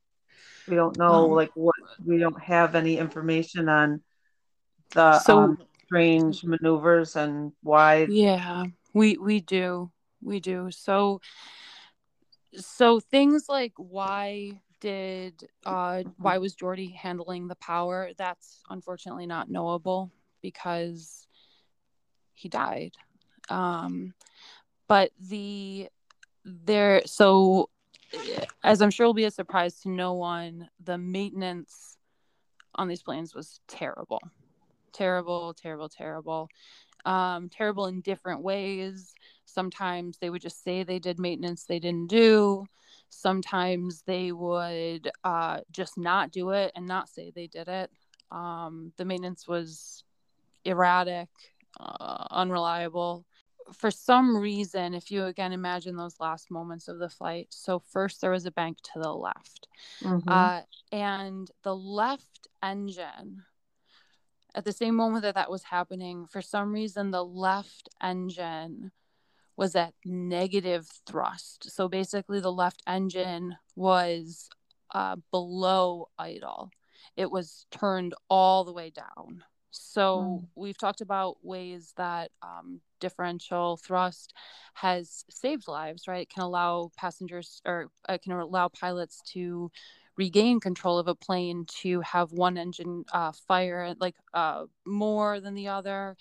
[0.67, 4.01] We don't know um, like what we don't have any information on
[4.95, 9.91] the so, um, strange maneuvers and why Yeah, we we do.
[10.23, 10.71] We do.
[10.71, 11.21] So
[12.55, 18.11] so things like why did uh why was Jordi handling the power?
[18.19, 20.11] That's unfortunately not knowable
[20.43, 21.29] because
[22.35, 22.93] he died.
[23.49, 24.13] Um
[24.89, 25.89] but the
[26.45, 27.71] there so
[28.65, 31.97] as I'm sure will be a surprise to no one, the maintenance
[32.75, 34.21] on these planes was terrible.
[34.93, 36.49] Terrible, terrible, terrible.
[37.05, 39.15] Um, terrible in different ways.
[39.45, 42.67] Sometimes they would just say they did maintenance they didn't do.
[43.15, 47.91] Sometimes they would uh, just not do it and not say they did it.
[48.31, 50.03] Um, the maintenance was
[50.65, 51.29] erratic,
[51.79, 53.27] uh, unreliable.
[53.75, 58.23] For some reason, if you again imagine those last moments of the flight, so first
[58.23, 59.69] there was a bank to the left,
[60.03, 60.29] mm-hmm.
[60.29, 63.43] uh, and the left engine
[64.55, 68.91] at the same moment that that was happening, for some reason, the left engine
[69.57, 71.71] was at negative thrust.
[71.71, 74.49] So basically, the left engine was
[74.93, 76.71] uh, below idle,
[77.17, 79.43] it was turned all the way down.
[79.71, 80.47] So mm.
[80.55, 84.35] we've talked about ways that um, differential thrust
[84.75, 86.23] has saved lives, right?
[86.23, 89.71] It can allow passengers or it can allow pilots to
[90.19, 95.55] regain control of a plane to have one engine uh, fire like uh, more than
[95.55, 96.17] the other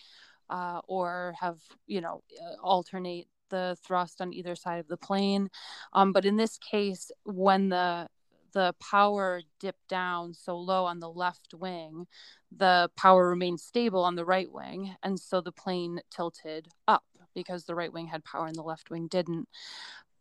[0.51, 5.49] uh, or have you know uh, alternate the thrust on either side of the plane.
[5.93, 8.07] Um, but in this case when the
[8.53, 12.05] the power dipped down so low on the left wing
[12.51, 17.63] the power remained stable on the right wing and so the plane tilted up because
[17.63, 19.47] the right wing had power and the left wing didn't.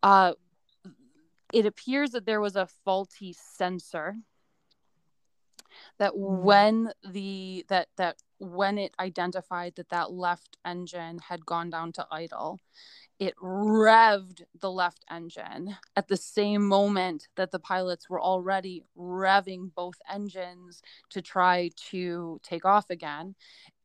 [0.02, 0.34] Uh,
[1.52, 4.16] it appears that there was a faulty sensor
[5.98, 6.42] that mm.
[6.42, 12.06] when the that that when it identified that that left engine had gone down to
[12.10, 12.58] idle
[13.20, 19.72] it revved the left engine at the same moment that the pilots were already revving
[19.74, 23.34] both engines to try to take off again.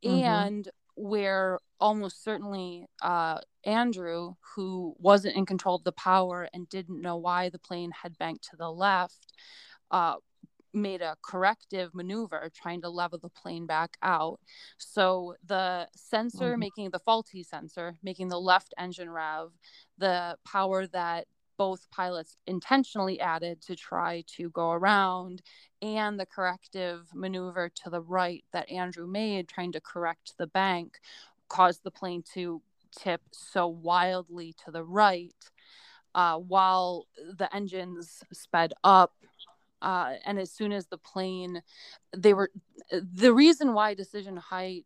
[0.03, 0.23] Mm-hmm.
[0.23, 7.01] And where almost certainly uh, Andrew, who wasn't in control of the power and didn't
[7.01, 9.33] know why the plane had banked to the left,
[9.91, 10.15] uh,
[10.75, 14.39] made a corrective maneuver trying to level the plane back out.
[14.77, 16.59] So the sensor mm-hmm.
[16.59, 19.51] making the faulty sensor, making the left engine rev,
[19.97, 25.41] the power that both pilots intentionally added to try to go around
[25.81, 30.99] and the corrective maneuver to the right that Andrew made trying to correct the bank
[31.47, 32.61] caused the plane to
[32.97, 35.33] tip so wildly to the right
[36.15, 37.07] uh, while
[37.37, 39.13] the engines sped up
[39.81, 41.61] uh, and as soon as the plane
[42.15, 42.51] they were
[42.91, 44.85] the reason why decision height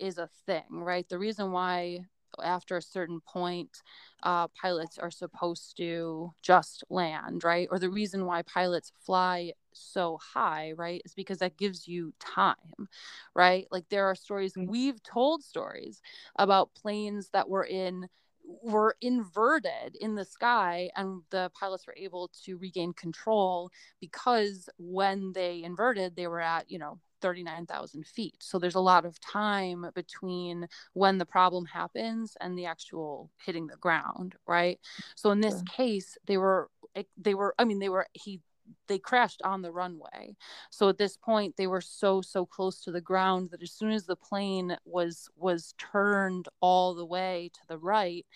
[0.00, 1.08] is a thing right?
[1.08, 2.00] The reason why
[2.42, 3.82] after a certain point
[4.24, 7.68] uh, pilots are supposed to just land right?
[7.70, 12.88] Or the reason why pilots fly so high right is because that gives you time
[13.34, 13.66] right?
[13.70, 14.70] Like there are stories mm-hmm.
[14.70, 16.00] we've told stories
[16.36, 18.08] about planes that were in
[18.44, 25.32] were inverted in the sky and the pilots were able to regain control because when
[25.32, 28.36] they inverted they were at you know 39,000 feet.
[28.40, 33.66] So there's a lot of time between when the problem happens and the actual hitting
[33.66, 34.78] the ground right?
[35.16, 38.40] So in this case they were eh, they were i mean they were he
[38.86, 40.36] they crashed on the runway.
[40.70, 43.90] So at this point they were so so close to the ground that as soon
[43.90, 48.26] as the plane was was turned all the way to the right,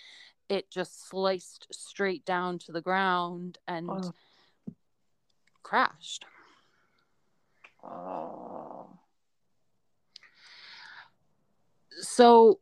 [0.49, 4.13] it just sliced straight down to the ground and oh.
[5.63, 6.25] crashed.
[7.85, 8.99] Oh.
[12.01, 12.61] So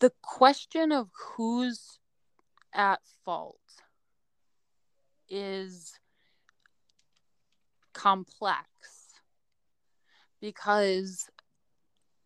[0.00, 1.98] the question of who's
[2.74, 3.58] at fault
[5.28, 5.98] is
[7.98, 8.68] complex
[10.40, 11.28] because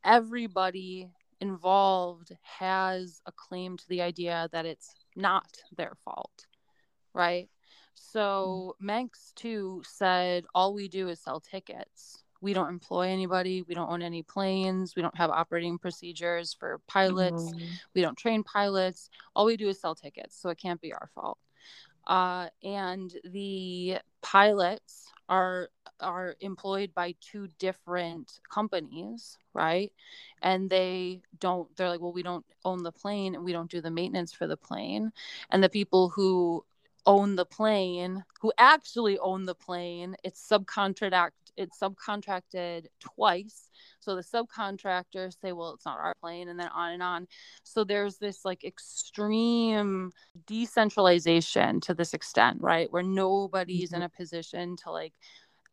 [0.04, 1.08] everybody
[1.40, 6.46] involved has a claim to the idea that it's not their fault,
[7.14, 7.48] right?
[7.94, 8.86] So mm-hmm.
[8.86, 12.22] Manx 2 said all we do is sell tickets.
[12.42, 13.62] We don't employ anybody.
[13.62, 14.94] We don't own any planes.
[14.94, 17.44] We don't have operating procedures for pilots.
[17.44, 17.64] Mm-hmm.
[17.94, 19.08] We don't train pilots.
[19.34, 20.38] All we do is sell tickets.
[20.38, 21.38] So it can't be our fault.
[22.06, 29.92] Uh, and the pilots are are employed by two different companies right?
[30.42, 33.80] And they don't they're like well we don't own the plane and we don't do
[33.80, 35.12] the maintenance for the plane.
[35.50, 36.64] And the people who
[37.06, 43.70] own the plane who actually own the plane it's subcontract it's subcontracted twice
[44.02, 47.28] so the subcontractors say well it's not our plane and then on and on.
[47.62, 50.10] So there's this like extreme
[50.46, 52.92] decentralization to this extent right?
[52.92, 53.96] Where nobody's mm-hmm.
[53.96, 55.12] in a position to like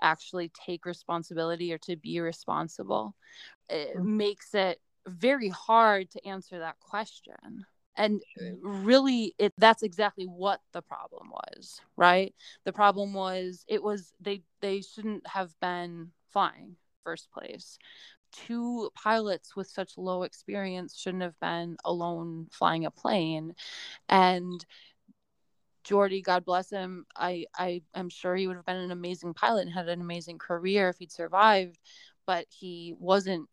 [0.02, 3.16] actually take responsibility or to be responsible.
[3.68, 4.18] It mm-hmm.
[4.18, 7.66] makes it very hard to answer that question.
[7.96, 8.22] And
[8.62, 12.34] really it that's exactly what the problem was right?
[12.64, 17.78] The problem was it was they they shouldn't have been flying first place
[18.32, 23.56] two pilots with such low experience shouldn't have been alone flying a plane.
[24.08, 24.66] And
[25.86, 29.62] Jordi, God bless him, I I am sure he would have been an amazing pilot
[29.62, 31.80] and had an amazing career if he'd survived,
[32.26, 33.50] but he wasn't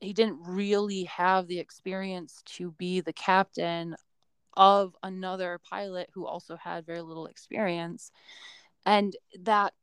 [0.00, 3.96] he didn't really have the experience to be the captain
[4.54, 8.10] of another pilot who also had very little experience.
[8.86, 9.74] And that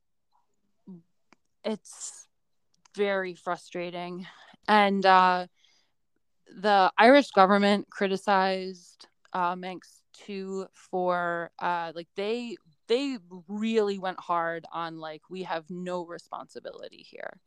[1.64, 2.27] it's
[2.98, 4.26] very frustrating.
[4.68, 5.48] And uh,
[6.60, 12.58] the irish government criticized uh, manx 2 for uh, like they
[12.88, 17.40] they really went hard on like we have no responsibility here.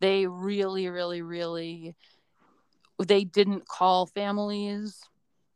[0.00, 1.96] They really really really
[3.04, 5.00] they didn't call families.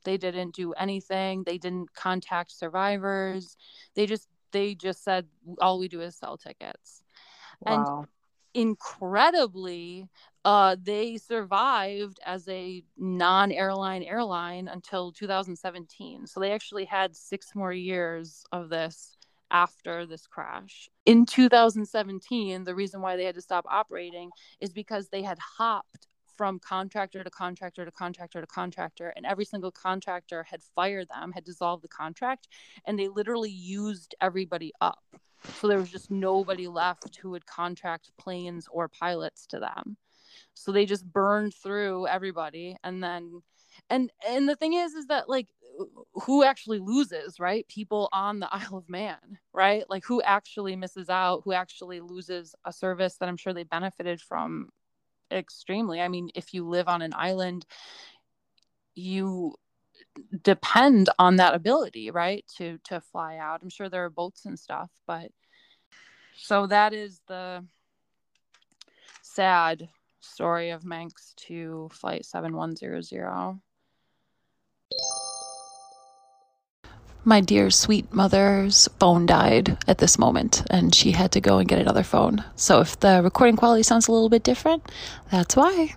[0.04, 1.44] They didn't do anything.
[1.44, 3.56] They didn't contact survivors.
[3.94, 5.26] They just they just said
[5.60, 7.02] all we do is sell tickets.
[7.60, 8.00] Wow.
[8.00, 8.08] and
[8.54, 10.06] incredibly
[10.44, 17.72] uh, they survived as a non-airline airline until 2017 so they actually had six more
[17.72, 19.16] years of this
[19.50, 20.88] after this crash.
[21.06, 26.06] In 2017, the reason why they had to stop operating is because they had hopped
[26.38, 31.32] from contractor to contractor to contractor to contractor, and every single contractor had fired them,
[31.32, 32.46] had dissolved the contract,
[32.86, 35.02] and they literally used everybody up.
[35.60, 39.96] So there was just nobody left who would contract planes or pilots to them.
[40.54, 43.42] So they just burned through everybody, and then,
[43.90, 45.48] and and the thing is, is that like
[46.12, 47.66] who actually loses, right?
[47.68, 49.84] People on the Isle of Man, right?
[49.90, 54.20] Like who actually misses out, who actually loses a service that I'm sure they benefited
[54.20, 54.70] from
[55.30, 56.00] extremely.
[56.00, 57.66] I mean, if you live on an island,
[58.94, 59.54] you
[60.42, 62.44] depend on that ability, right?
[62.58, 63.60] To to fly out.
[63.62, 65.30] I'm sure there are boats and stuff, but
[66.36, 67.64] so that is the
[69.22, 69.88] sad
[70.20, 73.60] story of Manx 2 flight 7100.
[77.28, 81.68] My dear sweet mother's phone died at this moment, and she had to go and
[81.68, 82.42] get another phone.
[82.56, 84.90] So if the recording quality sounds a little bit different,
[85.30, 85.94] that's why.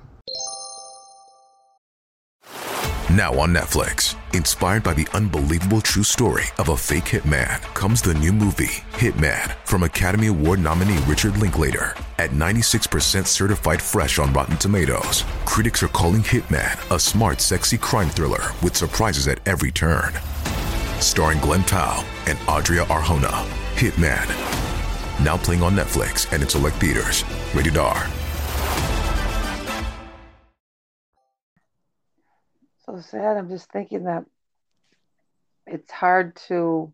[3.10, 8.14] Now on Netflix, inspired by the unbelievable true story of a fake hitman, comes the
[8.16, 11.96] new movie, Hitman, from Academy Award nominee Richard Linklater.
[12.20, 18.10] At 96% certified fresh on Rotten Tomatoes, critics are calling Hitman a smart, sexy crime
[18.10, 20.12] thriller with surprises at every turn.
[21.02, 23.46] Starring Glen Powell and Adria Arjona,
[23.76, 24.28] Hitman.
[25.24, 27.24] Now playing on Netflix and in select theaters.
[27.54, 28.08] Rated R.
[32.92, 33.38] so sad.
[33.38, 34.26] I'm just thinking that
[35.68, 36.94] it's hard to,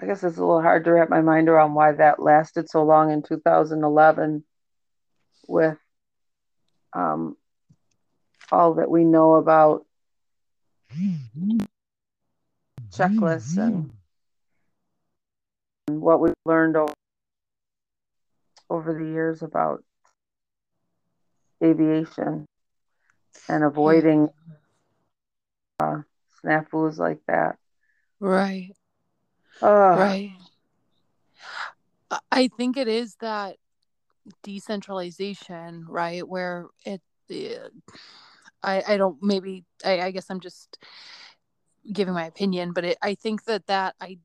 [0.00, 2.84] I guess it's a little hard to wrap my mind around why that lasted so
[2.84, 4.44] long in 2011
[5.48, 5.78] with
[6.92, 7.36] um,
[8.52, 9.85] all that we know about
[12.90, 13.90] checklists and,
[15.88, 16.92] what we've learned over,
[18.68, 19.84] over the years about
[21.62, 22.44] aviation
[23.48, 24.28] and avoiding
[25.80, 26.00] uh,
[26.42, 27.56] snafus like that.
[28.18, 28.72] Right.
[29.62, 30.32] Uh, right.
[32.30, 33.56] I think it is that
[34.42, 36.26] decentralization, right?
[36.26, 37.72] Where it, it
[38.66, 40.78] I, I don't maybe I, I guess I'm just
[41.90, 44.18] giving my opinion, but it, I think that that I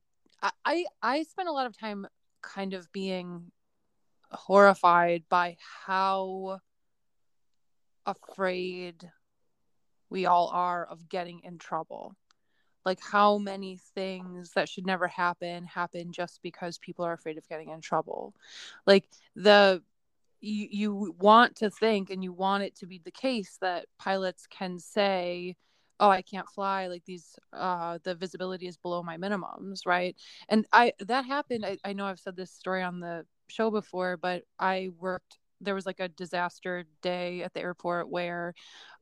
[0.66, 2.08] I I spend a lot of time
[2.42, 3.52] kind of being
[4.32, 6.60] horrified by how
[8.06, 9.12] afraid
[10.10, 12.16] we all are of getting in trouble.
[12.84, 17.48] Like how many things that should never happen happen just because people are afraid of
[17.48, 18.34] getting in trouble.
[18.88, 19.84] Like the
[20.42, 24.48] you, you want to think and you want it to be the case that pilots
[24.48, 25.56] can say
[26.00, 30.16] oh i can't fly like these uh the visibility is below my minimums right?
[30.50, 34.18] And i that happened I, I know i've said this story on the show before
[34.18, 38.54] but i worked there was like a disaster day at the airport where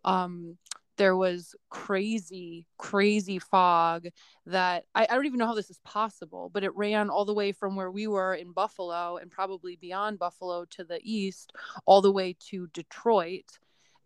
[0.04, 0.58] um
[1.00, 4.06] there was crazy crazy fog
[4.46, 7.34] that I, I, don't even know how this is possible but it ran all the
[7.34, 11.54] way from where we were in buffalo and probably beyond buffalo to the east
[11.86, 13.46] all the way to detroit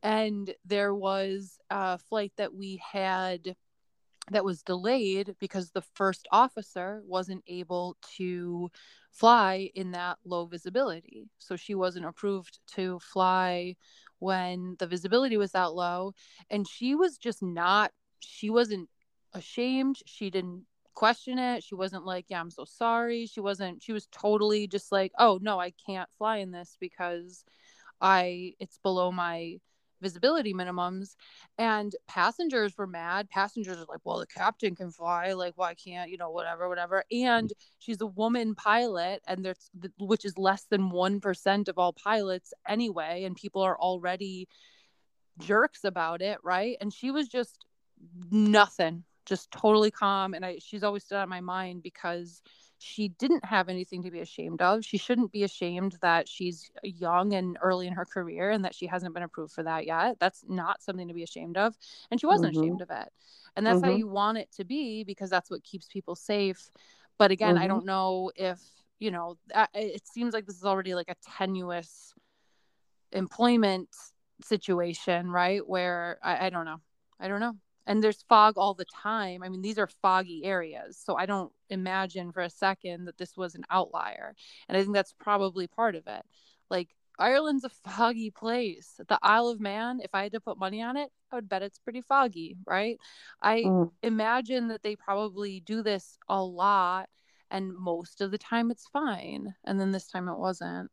[0.03, 3.55] and there was a flight that we had
[4.31, 8.69] that was delayed because the first officer wasn't able to
[9.11, 11.27] fly in that low visibility.
[11.37, 13.75] So she wasn't approved to fly
[14.24, 16.13] when the visibility was that low.
[16.49, 18.89] And she was just not, she wasn't
[19.34, 19.97] ashamed.
[20.05, 20.63] She didn't
[20.93, 21.63] question it.
[21.63, 23.26] She wasn't like, yeah, I'm so sorry.
[23.26, 27.43] She wasn't, she was totally just like, oh, no, I can't fly in this because
[27.99, 29.59] I, it's below my
[30.03, 31.15] visibility minimums
[31.57, 33.29] and passengers were mad.
[33.29, 37.03] Passengers are like well the captain can fly like why can't you know whatever whatever.
[37.11, 42.53] And she's a woman pilot and there's which is less than 1% of all pilots
[42.67, 44.47] anyway and people are already
[45.39, 46.77] jerks about it right?
[46.81, 47.65] And she was just
[48.29, 52.41] nothing just totally calm and i she's always stood on my mind because
[52.84, 54.84] she didn't have anything to be ashamed of.
[54.84, 58.88] She shouldn't be ashamed that she's young and early in her career and that she
[58.88, 60.17] hasn't been approved for that yet.
[60.19, 61.76] That's not something to be ashamed of.
[62.11, 62.61] And she wasn't mm-hmm.
[62.61, 63.09] ashamed of it.
[63.55, 63.89] And that's mm-hmm.
[63.89, 66.69] how you want it to be because that's what keeps people safe.
[67.17, 67.63] But again, mm-hmm.
[67.63, 68.59] I don't know if,
[68.99, 69.38] you know,
[69.74, 72.13] it seems like this is already like a tenuous
[73.13, 73.88] employment
[74.43, 75.65] situation, right?
[75.65, 76.82] Where I, I don't know.
[77.17, 77.55] I don't know
[77.86, 79.43] and there's fog all the time.
[79.43, 81.01] I mean, these are foggy areas.
[81.03, 84.36] So I don't imagine for a second that this was an outlier.
[84.67, 86.23] And I think that's probably part of it.
[86.69, 88.99] Like, Ireland's a foggy place.
[89.07, 91.61] The Isle of Man, if I had to put money on it, I would bet
[91.61, 92.97] it's pretty foggy, right?
[93.41, 93.91] I mm.
[94.01, 97.09] imagine that they probably do this a lot,
[97.51, 99.53] and most of the time it's fine.
[99.63, 100.89] And then this time it wasn't.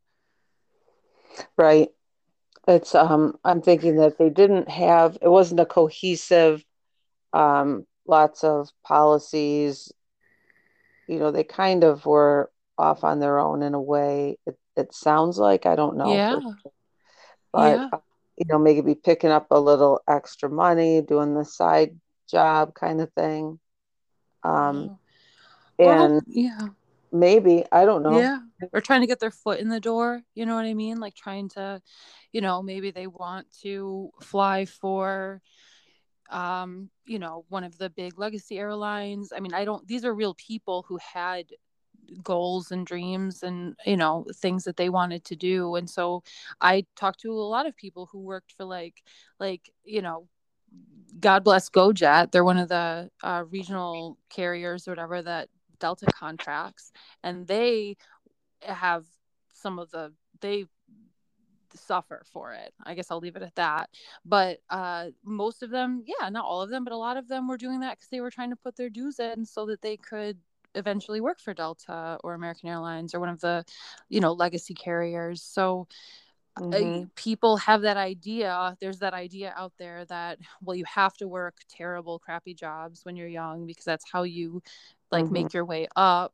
[1.57, 1.89] Right.
[2.67, 6.63] It's um I'm thinking that they didn't have it wasn't a cohesive
[7.33, 9.91] um, lots of policies.
[11.07, 14.37] You know, they kind of were off on their own in a way.
[14.45, 16.39] It, it sounds like I don't know, yeah,
[17.51, 17.89] but yeah.
[18.37, 23.11] you know, maybe picking up a little extra money, doing the side job kind of
[23.13, 23.59] thing.
[24.43, 24.97] Um,
[25.77, 26.67] Well, and yeah.
[27.11, 28.19] maybe, I don't know.
[28.19, 28.39] Yeah.
[28.71, 30.21] Or trying to get their foot in the door.
[30.35, 30.99] You know what I mean?
[30.99, 31.81] Like trying to,
[32.31, 35.41] you know, maybe they want to fly for,
[36.31, 39.31] um, you know, one of the big legacy airlines.
[39.35, 41.45] I mean, I don't, these are real people who had
[42.23, 45.75] goals and dreams and, you know, things that they wanted to do.
[45.75, 46.23] And so
[46.59, 49.03] I talked to a lot of people who worked for like,
[49.39, 50.27] like, you know,
[51.19, 52.31] God bless GoJet.
[52.31, 56.91] They're one of the uh, regional carriers or whatever that Delta contracts,
[57.23, 57.97] and they
[58.61, 59.05] have
[59.53, 60.65] some of the they
[61.75, 62.73] suffer for it.
[62.83, 63.89] I guess I'll leave it at that.
[64.25, 67.47] But uh, most of them, yeah, not all of them, but a lot of them
[67.47, 69.97] were doing that because they were trying to put their dues in so that they
[69.97, 70.37] could
[70.75, 73.65] eventually work for Delta or American Airlines or one of the,
[74.09, 75.41] you know, legacy carriers.
[75.41, 75.87] So
[76.59, 77.03] Mhm.
[77.03, 81.27] uh, people have that idea there's that idea out there that well you have to
[81.27, 84.61] work terrible crappy jobs when you're young because that's how you
[85.11, 85.31] like Mhm.
[85.31, 86.33] make your way up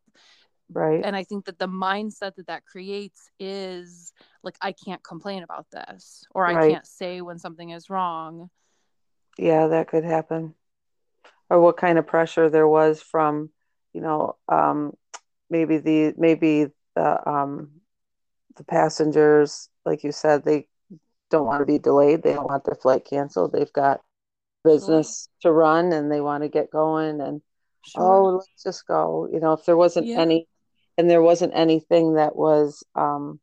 [0.72, 1.04] Right.
[1.04, 4.12] and i think that the mindset that that creates is
[4.44, 6.72] like i can't complain about this or i Right.
[6.72, 8.50] can't say when something is wrong
[9.38, 10.56] Yeah, that could happen.
[11.50, 13.50] Or what kind of pressure there was from,
[13.94, 14.94] you know, um,
[15.50, 17.70] maybe the maybe the um,
[18.58, 20.68] the passengers, like you said, they
[21.30, 22.24] don't want to be delayed.
[22.24, 23.54] They don't want their flight canceled.
[23.54, 24.02] They've got
[24.64, 27.42] business to run and they want to get going and
[27.86, 29.30] sure oh, let's just go.
[29.32, 30.20] You know, if there wasn't Yeah.
[30.22, 30.48] any
[30.98, 33.40] and there wasn't anything that was um,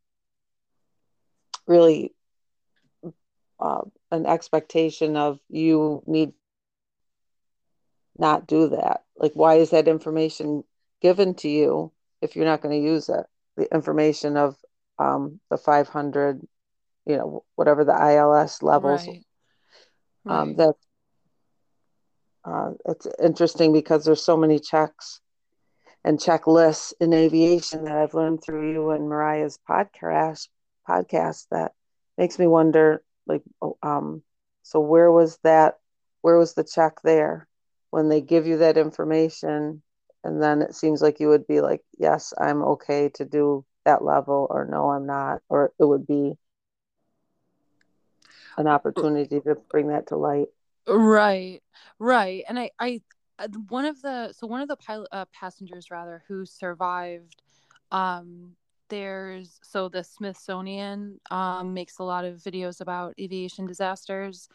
[1.67, 2.13] really
[3.61, 6.33] uh, an expectation of you need
[8.19, 9.03] not do that.
[9.17, 10.65] Like, why is that information
[11.01, 13.27] given to you if you're not going to use it?
[13.57, 14.57] The information of
[14.99, 16.41] um, the 500,
[17.07, 19.07] you know, whatever the ILS levels.
[19.07, 19.25] right
[20.27, 20.75] Um, right that
[22.45, 25.21] uh, it's interesting because there's so many checks
[26.05, 30.49] and checklists in aviation that I've learned through you and Mariah's podcast
[30.89, 31.73] podcast that
[32.19, 34.23] makes me wonder like oh, um
[34.63, 35.79] so where was that
[36.21, 37.49] where was the check there
[37.91, 39.83] when they give you that information
[40.23, 44.05] and then it seems like you would be like yes I'm okay to do that
[44.05, 46.35] level or no I'm not or it would be
[48.59, 50.49] an opportunity to bring that to light
[50.87, 51.63] Right,
[51.99, 52.45] right.
[52.49, 53.01] And I, I,
[53.68, 57.43] one of the, so one of the pilot, uh, passengers rather, who survived,
[57.91, 58.57] um,
[58.89, 64.49] there's, so the Smithsonian, um, makes a lot of videos about aviation disasters.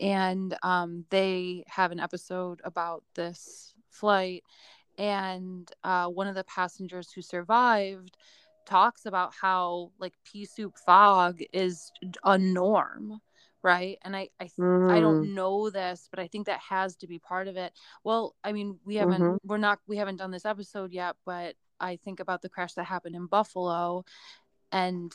[0.00, 4.42] And, um, they have an episode about this flight.
[4.98, 8.16] And, uh, one of the passengers who survived
[8.66, 11.92] talks about how, like, pea soup fog is
[12.24, 13.20] a norm.
[13.64, 13.98] Right.
[14.02, 14.50] And I, I
[14.88, 17.72] I Mm, don't know this, but I think that has to be part of it.
[18.04, 19.38] Well, I mean, we haven't, Mhm.
[19.44, 22.84] we're not, we haven't done this episode yet, but I think about the crash that
[22.84, 24.04] happened in Buffalo.
[24.72, 25.12] And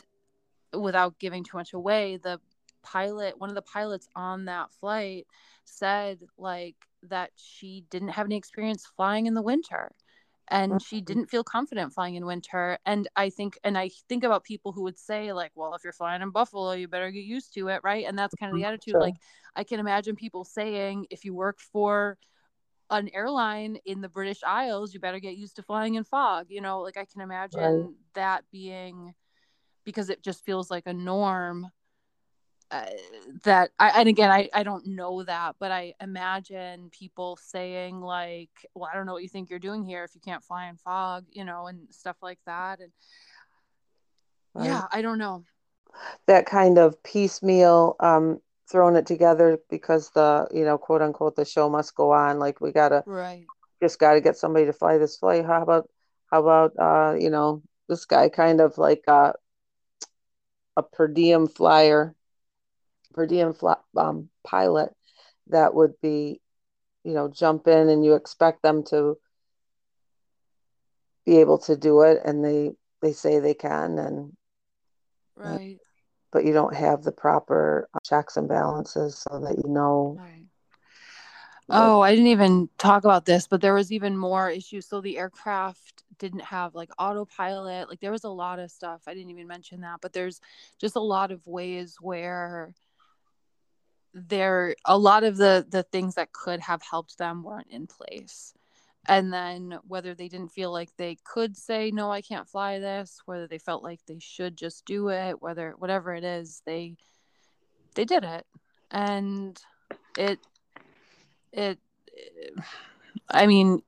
[0.73, 2.41] without giving too much away, the
[2.83, 5.27] pilot, one of the pilots on that flight
[5.65, 9.91] said, like, that she didn't have any experience flying in the winter
[10.49, 11.01] and she Mhm.
[11.01, 14.83] didn't feel confident flying in winter and i think and i think about people who
[14.83, 17.81] would say like well if you're flying in buffalo you better get used to it
[17.83, 18.65] right and that's kind of the Mhm.
[18.65, 18.99] attitude Sure.
[18.99, 19.17] like
[19.55, 22.17] i can imagine people saying if you work for
[22.91, 26.61] an airline in the british isles you better get used to flying in fog you
[26.61, 29.13] know like i can imagine that being
[29.85, 31.71] because it just feels like a norm
[32.71, 32.85] uh,
[33.43, 38.49] that I and again I I don't know that, but I imagine people saying like,
[38.75, 40.77] "Well, I don't know what you think you're doing here if you can't fly in
[40.77, 42.79] fog," you know, and stuff like that.
[42.79, 42.91] And
[44.53, 44.65] Right.
[44.65, 45.43] yeah, I don't know.
[46.27, 48.39] that kind of piecemeal um
[48.69, 52.61] throwing it together because the you know quote unquote the show must go on like
[52.61, 53.47] we gotta Right.
[53.81, 55.89] just gotta get somebody to fly this flight how about
[56.31, 59.33] how about uh you know this guy kind of like uh,
[60.77, 62.15] a per diem flyer
[63.13, 64.93] per diem fly, um, pilot
[65.47, 66.41] that would be
[67.03, 69.17] you know jump in and you expect them to
[71.25, 74.33] be able to do it and they they say they can and
[75.35, 75.77] Right.
[76.31, 80.45] but you don't have the proper uh, checks and balances so that you know Right.
[81.71, 84.87] Oh, I didn't even talk about this, but there was even more issues.
[84.87, 87.89] So the aircraft didn't have like autopilot.
[87.89, 89.03] Like there was a lot of stuff.
[89.07, 90.41] I didn't even mention that, but there's
[90.79, 92.73] just a lot of ways where
[94.13, 98.53] there a lot of the the things that could have helped them weren't in place.
[99.07, 103.21] And then whether they didn't feel like they could say no, I can't fly this,
[103.25, 106.95] whether they felt like they should just do it, whether whatever it is, they
[107.95, 108.45] they did it,
[108.91, 109.59] and
[110.17, 110.39] it
[111.51, 111.79] it.
[113.29, 113.81] I mean,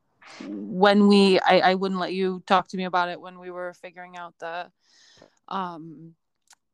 [0.47, 3.73] when we I, I wouldn't let you talk to me about it when we were
[3.73, 4.71] figuring out the
[5.47, 6.15] um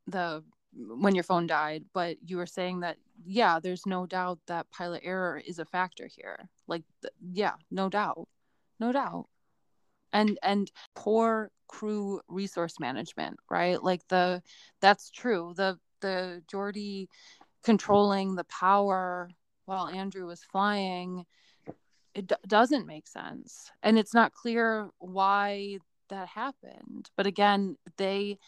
[0.07, 0.43] the
[0.73, 5.01] when your phone died but you were saying that yeah there's no doubt that pilot
[5.03, 6.49] error is a factor here.
[6.67, 8.27] Like th- yeah no doubt
[8.79, 9.27] no doubt.
[10.13, 13.81] And and poor crew resource management right?
[13.81, 14.41] Like the
[14.81, 15.53] that's true.
[15.55, 17.07] The the Jordi
[17.63, 19.29] controlling the power
[19.65, 21.25] while Andrew was flying
[22.13, 23.71] it d- doesn't make sense.
[23.83, 25.77] And it's not clear why
[26.09, 27.09] that happened.
[27.15, 28.39] But again they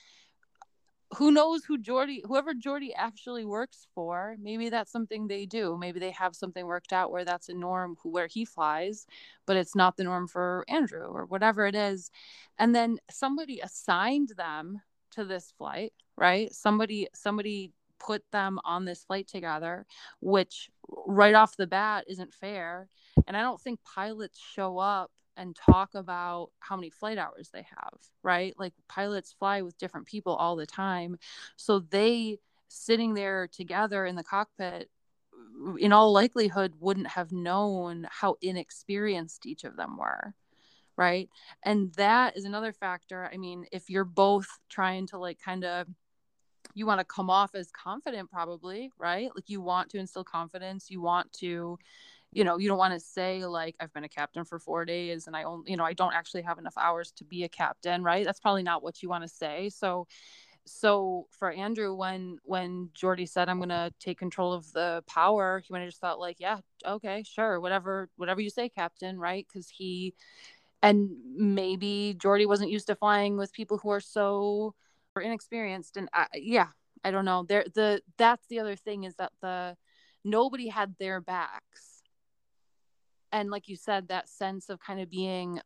[1.15, 5.77] who knows who Jordi, whoever Jordi actually works for maybe that's something they do.
[5.77, 9.07] Maybe they have something worked out where that's a norm who, where he flies
[9.45, 12.11] but it's not the norm for Andrew or whatever it is.
[12.59, 14.81] And then somebody assigned them
[15.11, 16.53] to this flight right?
[16.53, 19.85] Somebody somebody put them on this flight together
[20.19, 22.87] which right off the bat isn't fair.
[23.27, 27.63] And I don't think pilots show up and talk about how many flight hours they
[27.63, 28.53] have, right?
[28.59, 31.17] Like pilots fly with different people all the time.
[31.55, 34.89] So they sitting there together in the cockpit
[35.79, 40.33] in all likelihood wouldn't have known how inexperienced each of them were
[40.95, 41.29] right
[41.63, 45.87] and that is another factor i mean if you're both trying to like kind of
[46.75, 50.89] you want to come off as confident probably right like you want to instill confidence
[50.89, 51.77] you want to
[52.31, 55.27] you know you don't want to say like i've been a captain for four days
[55.27, 58.03] and i only you know i don't actually have enough hours to be a captain
[58.03, 58.25] right?
[58.25, 59.69] That's probably not what you want to say.
[59.69, 60.07] So
[60.65, 65.71] so for andrew when when Jordi said i'm to take control of the power he
[65.71, 69.47] went and just thought like yeah okay sure whatever whatever you say captain right?
[69.47, 70.13] Because he
[70.81, 74.75] and maybe Jordi wasn't used to flying with people who are so
[75.21, 76.67] inexperienced and I, yeah
[77.03, 77.45] i don't know.
[77.47, 79.75] There the that's the other thing is that the
[80.23, 81.88] nobody had their backs
[83.31, 85.59] and like you said that sense of kind of being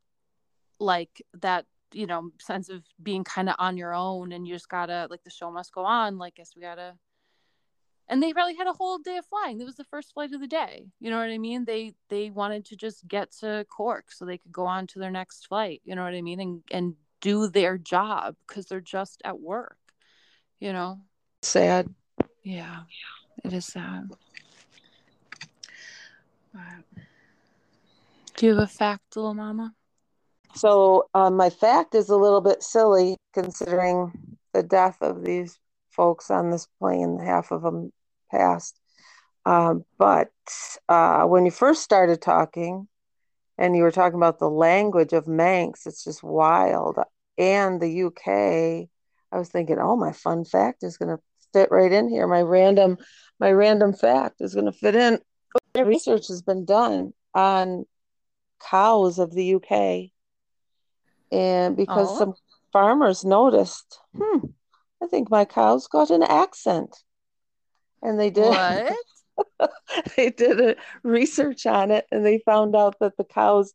[0.80, 4.70] like that you know sense of being kind of on your own and you just
[4.70, 6.94] gotta like the show must go on like guess we gotta
[8.10, 9.62] and they really had a whole day of flying.
[9.62, 10.88] It was the first flight of the day.
[11.00, 11.64] You know what i mean?
[11.64, 15.10] They they wanted to just get to cork so they could go on to their
[15.10, 15.82] next flight.
[15.86, 16.42] You know what i mean?
[16.42, 19.78] And and do their job because they're just at work
[20.64, 20.98] you know?
[21.42, 21.94] Sad.
[22.42, 22.84] Yeah.
[23.44, 24.10] It is sad
[28.44, 29.74] do you have a fact, little mama?
[30.54, 34.12] So um, my fact is a little bit silly considering
[34.54, 35.58] the death of these
[35.92, 37.20] folks on this plane.
[37.24, 37.94] Half of them
[38.30, 38.78] passed.
[39.46, 40.28] Um, but
[40.90, 42.90] uh, when you first started talking,
[43.58, 46.98] and you were talking about the language of Manx, it's just wild.
[47.38, 48.90] And the UK,
[49.32, 51.24] I was thinking, oh, my fun fact is going to
[51.54, 52.28] fit right in here.
[52.28, 52.98] My random,
[53.40, 55.20] my random fact is going to fit in.
[55.82, 57.86] Research has been done on
[58.70, 60.12] cows of the UK.
[61.32, 62.18] And because oh.
[62.18, 62.34] some
[62.72, 64.40] farmers noticed, hmm,
[65.02, 66.96] I think my cow's got an accent.
[68.02, 68.54] And they did
[70.18, 73.74] they did a research on it and they found out that the cows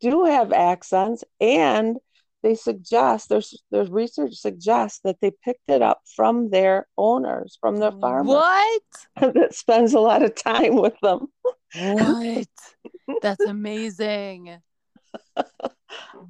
[0.00, 1.98] do have accents and
[2.46, 7.78] they suggest there's there's research suggests that they picked it up from their owners, from
[7.78, 8.28] their farmers.
[8.28, 8.82] What?
[9.34, 11.26] that spends a lot of time with them.
[11.74, 12.46] What?
[13.22, 14.58] That's amazing.
[15.34, 15.50] That's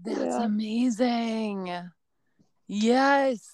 [0.07, 0.43] yeah.
[0.43, 1.91] amazing.
[2.67, 3.51] Yes.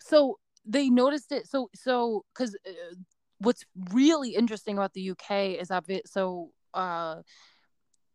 [0.00, 1.46] So they noticed it.
[1.46, 2.94] So so because uh,
[3.40, 6.10] what's really interesting about the UK is obvious.
[6.10, 7.16] So uh,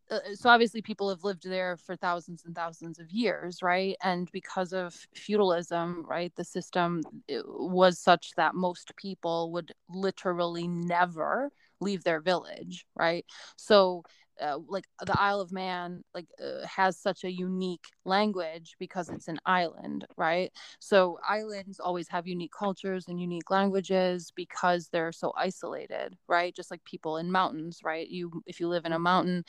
[0.09, 3.95] uh, so obviously people have lived there for thousands and thousands of years right?
[4.03, 11.51] And because of feudalism right the system was such that most people would literally never
[11.79, 13.25] leave their village right?
[13.55, 14.03] So
[14.41, 19.27] uh, like the Isle of Man like uh, has such a unique language because it's
[19.27, 20.51] an island, right?
[20.79, 26.55] So islands always have unique cultures and unique languages because they're so isolated, right?
[26.55, 28.07] Just like people in mountains, right?
[28.07, 29.43] You if you live in a mountain,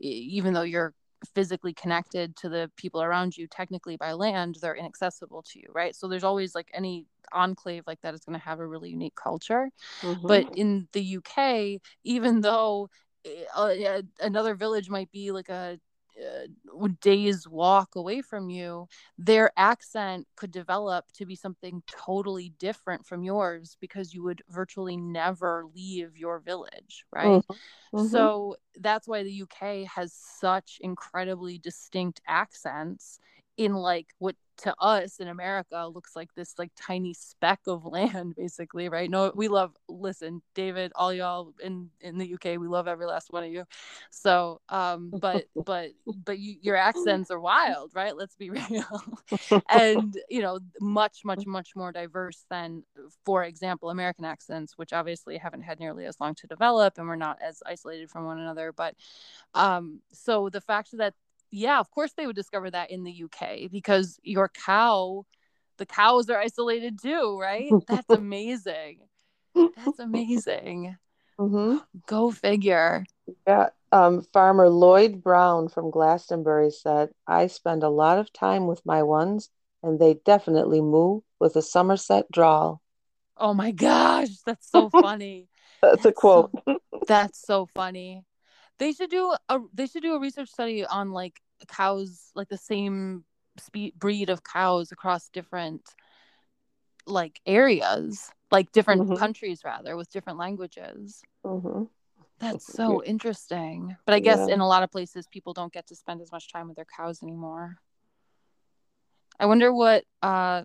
[0.00, 0.94] even though you're
[1.34, 5.94] physically connected to the people around you technically by land they're inaccessible to you right
[5.94, 9.14] so there's always like any enclave like that is going to have a really unique
[9.14, 9.70] culture
[10.02, 10.26] mm-hmm.
[10.26, 12.88] but in the uk even though
[13.56, 15.78] uh, another village might be like a
[16.20, 23.06] uh, days walk away from you their accent could develop to be something totally different
[23.06, 27.96] from yours because you would virtually never leave your village right mm-hmm.
[27.96, 28.06] mm-hmm.
[28.08, 33.18] so that's why the UK has such incredibly distinct accents
[33.56, 38.34] in like what to us in America looks like this like tiny speck of land
[38.36, 39.10] basically right?
[39.10, 43.32] No we love listen David all y'all in in the UK we love every last
[43.32, 43.64] one of you.
[44.10, 45.90] So um but but
[46.24, 48.16] but you, your accents are wild right?
[48.16, 49.18] Let's be real.
[49.68, 52.84] And you know much much much more diverse than
[53.24, 57.16] for example American accents which obviously haven't had nearly as long to develop and we're
[57.16, 58.72] not as isolated from one another.
[58.72, 58.94] But
[59.54, 61.14] um so the fact that
[61.52, 65.26] yeah, of course they would discover that in the UK because your cow,
[65.76, 67.70] the cows are isolated too, right?
[67.86, 69.00] That's amazing.
[69.54, 70.96] That's amazing.
[71.38, 71.76] Mm-hmm.
[72.06, 73.04] Go figure.
[73.46, 73.68] Yeah.
[73.92, 79.02] Um, Farmer Lloyd Brown from Glastonbury said, I spend a lot of time with my
[79.02, 79.50] ones,
[79.82, 82.80] and they definitely moo with a Somerset drawl.
[83.36, 85.48] Oh my gosh, that's so funny.
[85.82, 86.50] that's, that's, a quote.
[86.66, 88.24] So, that's so funny.
[88.82, 92.58] They should do a they should do a research study on like cows, like the
[92.72, 93.24] same
[93.56, 95.82] spe- breed of cows across different
[97.06, 99.22] like areas, like different mm-hmm.
[99.22, 101.22] countries rather, with different languages.
[101.46, 101.84] Mm-hmm.
[102.40, 103.94] That's so interesting.
[104.04, 104.54] But I guess yeah.
[104.54, 106.92] in a lot of places, people don't get to spend as much time with their
[106.98, 107.76] cows anymore.
[109.38, 110.02] I wonder what.
[110.22, 110.64] uh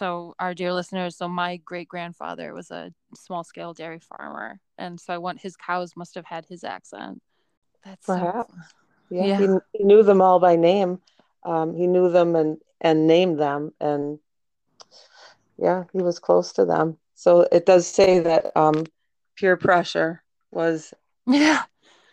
[0.00, 4.98] So our dear listeners, so my great grandfather was a small scale dairy farmer, and
[5.02, 7.20] so I want his cows must have had his accent.
[7.84, 8.52] That's perhaps.
[8.52, 8.58] So
[9.10, 9.38] yeah, yeah.
[9.72, 11.00] He, he, knew them all by name.
[11.44, 14.18] Um, he knew them and and named them, and
[15.58, 16.98] yeah, he was close to them.
[17.14, 18.84] So it does say that um,
[19.36, 20.92] peer pressure was.
[21.24, 21.62] Yeah,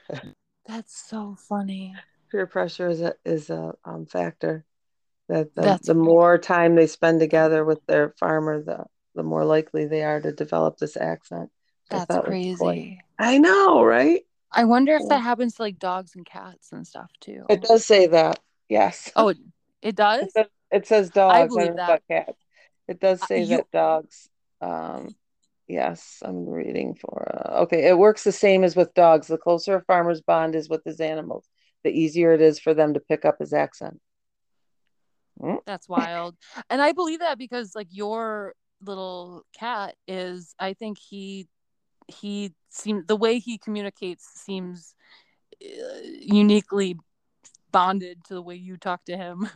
[0.68, 1.96] that's so funny.
[2.30, 4.66] Peer pressure is a is a um, factor.
[5.30, 9.86] That the, the more time they spend together with their farmer, the the more likely
[9.86, 11.50] they are to develop this accent.
[11.90, 13.00] That's crazy.
[13.18, 14.22] I know, right?
[14.52, 17.46] I wonder if that happens to like dogs and cats and stuff too.
[17.50, 18.40] It does say that.
[18.68, 19.12] Yes.
[19.16, 19.34] Oh,
[19.82, 20.24] it does.
[20.24, 21.36] It says, it says dogs.
[21.36, 22.04] I believe that.
[22.08, 22.38] Cats.
[22.88, 23.58] It does uh, say uh, you...
[23.58, 24.30] that dogs.
[24.62, 25.16] Um,
[25.68, 27.32] yes, I'm reading for.
[27.32, 29.28] Uh, okay, it works the same as with dogs.
[29.28, 31.48] The closer a farmer's bond is with his animals,
[31.84, 34.00] the easier it is for them to pick up his accent.
[35.40, 35.60] Mm.
[35.66, 36.36] That's wild,
[36.70, 41.48] and I believe that because like your little cat is, I think he
[42.10, 44.96] he seems the way he communicates seems
[45.64, 46.98] uh, uniquely
[47.72, 49.50] bonded to the way you talk to him.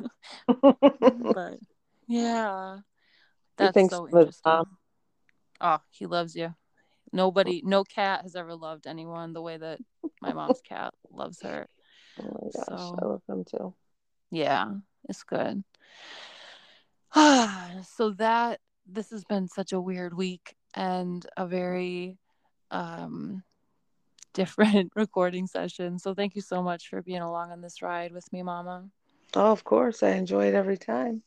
[0.47, 1.59] but
[2.07, 2.77] yeah,
[3.57, 4.63] that's so interesting.
[5.61, 6.53] oh, he loves you.
[7.11, 9.79] Nobody, no cat has ever loved anyone the way that
[10.21, 11.67] my mom's cat loves her.
[12.19, 13.73] Oh my gosh, so, I love him too.
[14.31, 14.71] Yeah,
[15.07, 15.63] it's good.
[17.15, 22.17] Ah, so that this has been such a weird week and a very
[22.73, 23.43] um,
[24.33, 26.03] different recording sessions.
[26.03, 28.89] So thank you so much for being along on this ride with me, Mama.
[29.35, 30.03] Oh, of course.
[30.03, 31.23] I enjoy it every time.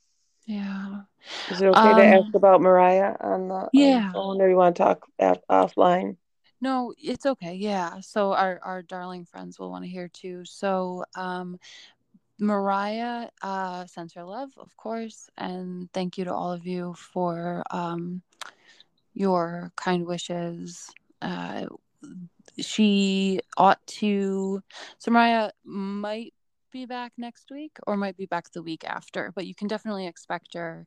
[0.46, 1.02] Yeah.
[1.50, 4.12] Is it okay um, to ask about Mariah on the, yeah.
[4.12, 5.06] phone or you want to talk
[5.50, 6.16] offline?
[6.60, 7.54] No, it's okay.
[7.54, 8.00] Yeah.
[8.00, 10.44] So our, our darling friends will want to hear too.
[10.44, 11.58] So um,
[12.38, 15.28] Mariah uh, sends her love, of course.
[15.36, 18.22] And thank you to all of you for um,
[19.14, 20.90] your kind wishes
[21.26, 21.66] uh,
[22.58, 24.62] she ought to.
[25.08, 26.34] Mariah might
[26.70, 30.06] be back next week or might be back the week after, but you can definitely
[30.06, 30.86] expect her.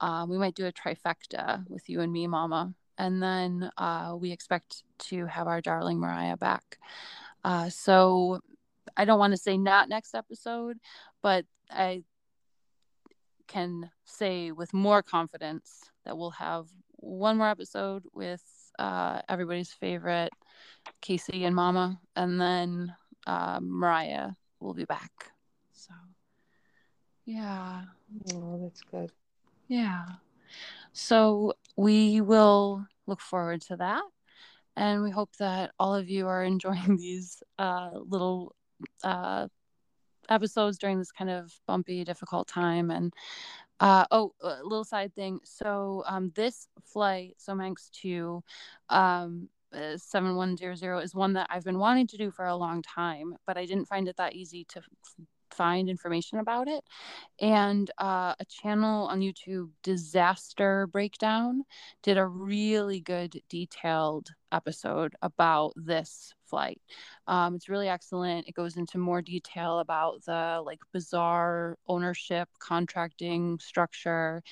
[0.00, 4.32] Um, we might do a trifecta with you and me, Mama, and then uh, we
[4.32, 6.78] expect to have our darling Mariah back.
[7.44, 8.40] Uh, so
[8.96, 10.78] I don't want to say not next episode,
[11.22, 12.02] but I
[13.46, 16.66] can say with more confidence that we'll have
[16.96, 18.42] one more episode with
[18.78, 20.32] uh, everybody's favorite,
[21.00, 22.94] Casey and Mama, and then
[23.26, 25.10] uh, Mariah will be back.
[25.72, 25.92] So,
[27.24, 27.82] yeah.
[28.32, 29.10] Oh, that's good.
[29.68, 30.04] Yeah.
[30.92, 34.02] So we will look forward to that.
[34.76, 38.54] And we hope that all of you are enjoying these uh, little
[39.02, 39.48] uh,
[40.28, 42.90] episodes during this kind of bumpy, difficult time.
[42.90, 43.12] And
[43.80, 45.40] uh, oh, a little side thing.
[45.44, 48.42] So, um, this flight, so Manx 2
[48.88, 53.34] um, uh, 7100 is one that I've been wanting to do for a long time,
[53.46, 54.80] but I didn't find it that easy to
[55.56, 56.84] find information about it.
[57.40, 61.64] And uh, a channel on YouTube, Disaster Breakdown,
[62.02, 66.80] did a really good detailed episode about this flight.
[67.26, 68.48] Um, it's really excellent.
[68.48, 74.42] It goes into more detail about the like bizarre ownership, contracting structure.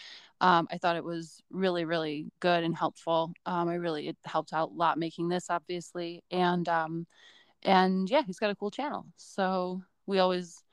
[0.41, 3.33] Um, I thought it was really, really good and helpful.
[3.47, 7.07] Um, I really it helped out a lot making this, obviously, and um,
[7.63, 9.07] and yeah, he's got a cool channel.
[9.17, 10.64] So we always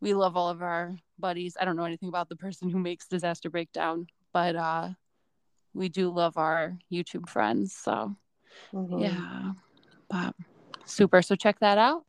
[0.00, 1.56] we love all of our buddies.
[1.60, 4.90] I don't know anything about the person who makes Disaster Breakdown, but uh,
[5.74, 7.74] we do love our YouTube friends.
[7.74, 8.16] So
[8.72, 8.98] mm-hmm.
[8.98, 9.52] yeah,
[10.08, 10.34] but
[10.84, 11.22] super.
[11.22, 12.04] So check that out.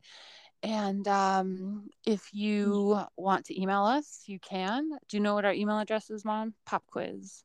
[0.62, 4.90] And um, if you want to email us, you can.
[5.08, 6.54] Do you know what our email address is, Mom?
[6.66, 7.44] Pop quiz.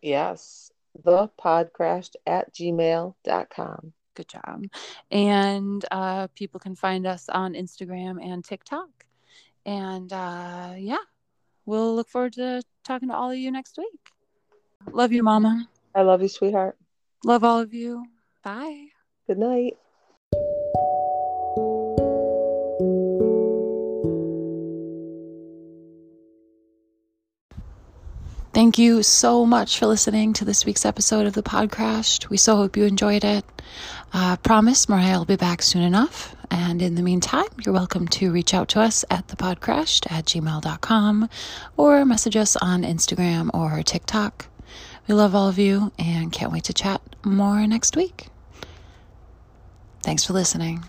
[0.00, 0.72] Yes,
[1.04, 3.92] the podcrashed at gmail.com.
[4.14, 4.64] Good job.
[5.10, 8.88] And uh, people can find us on Instagram and TikTok.
[9.64, 11.04] And uh, yeah,
[11.66, 14.00] we'll look forward to talking to all of you next week.
[14.90, 15.68] Love you, Mama.
[15.94, 16.76] I love you, sweetheart.
[17.24, 18.04] Love all of you.
[18.42, 18.88] Bye.
[19.26, 19.76] Good night.
[28.52, 32.28] Thank you so much for listening to this week's episode of the Podcrashed.
[32.28, 33.44] We so hope you enjoyed it.
[34.12, 36.36] Uh, promise Mariah will be back soon enough.
[36.52, 41.30] And in the meantime, you're welcome to reach out to us at thepodcrashed at gmail.com
[41.78, 44.48] or message us on Instagram or TikTok.
[45.08, 48.26] We love all of you and can't wait to chat more next week.
[50.02, 50.84] Thanks for listening.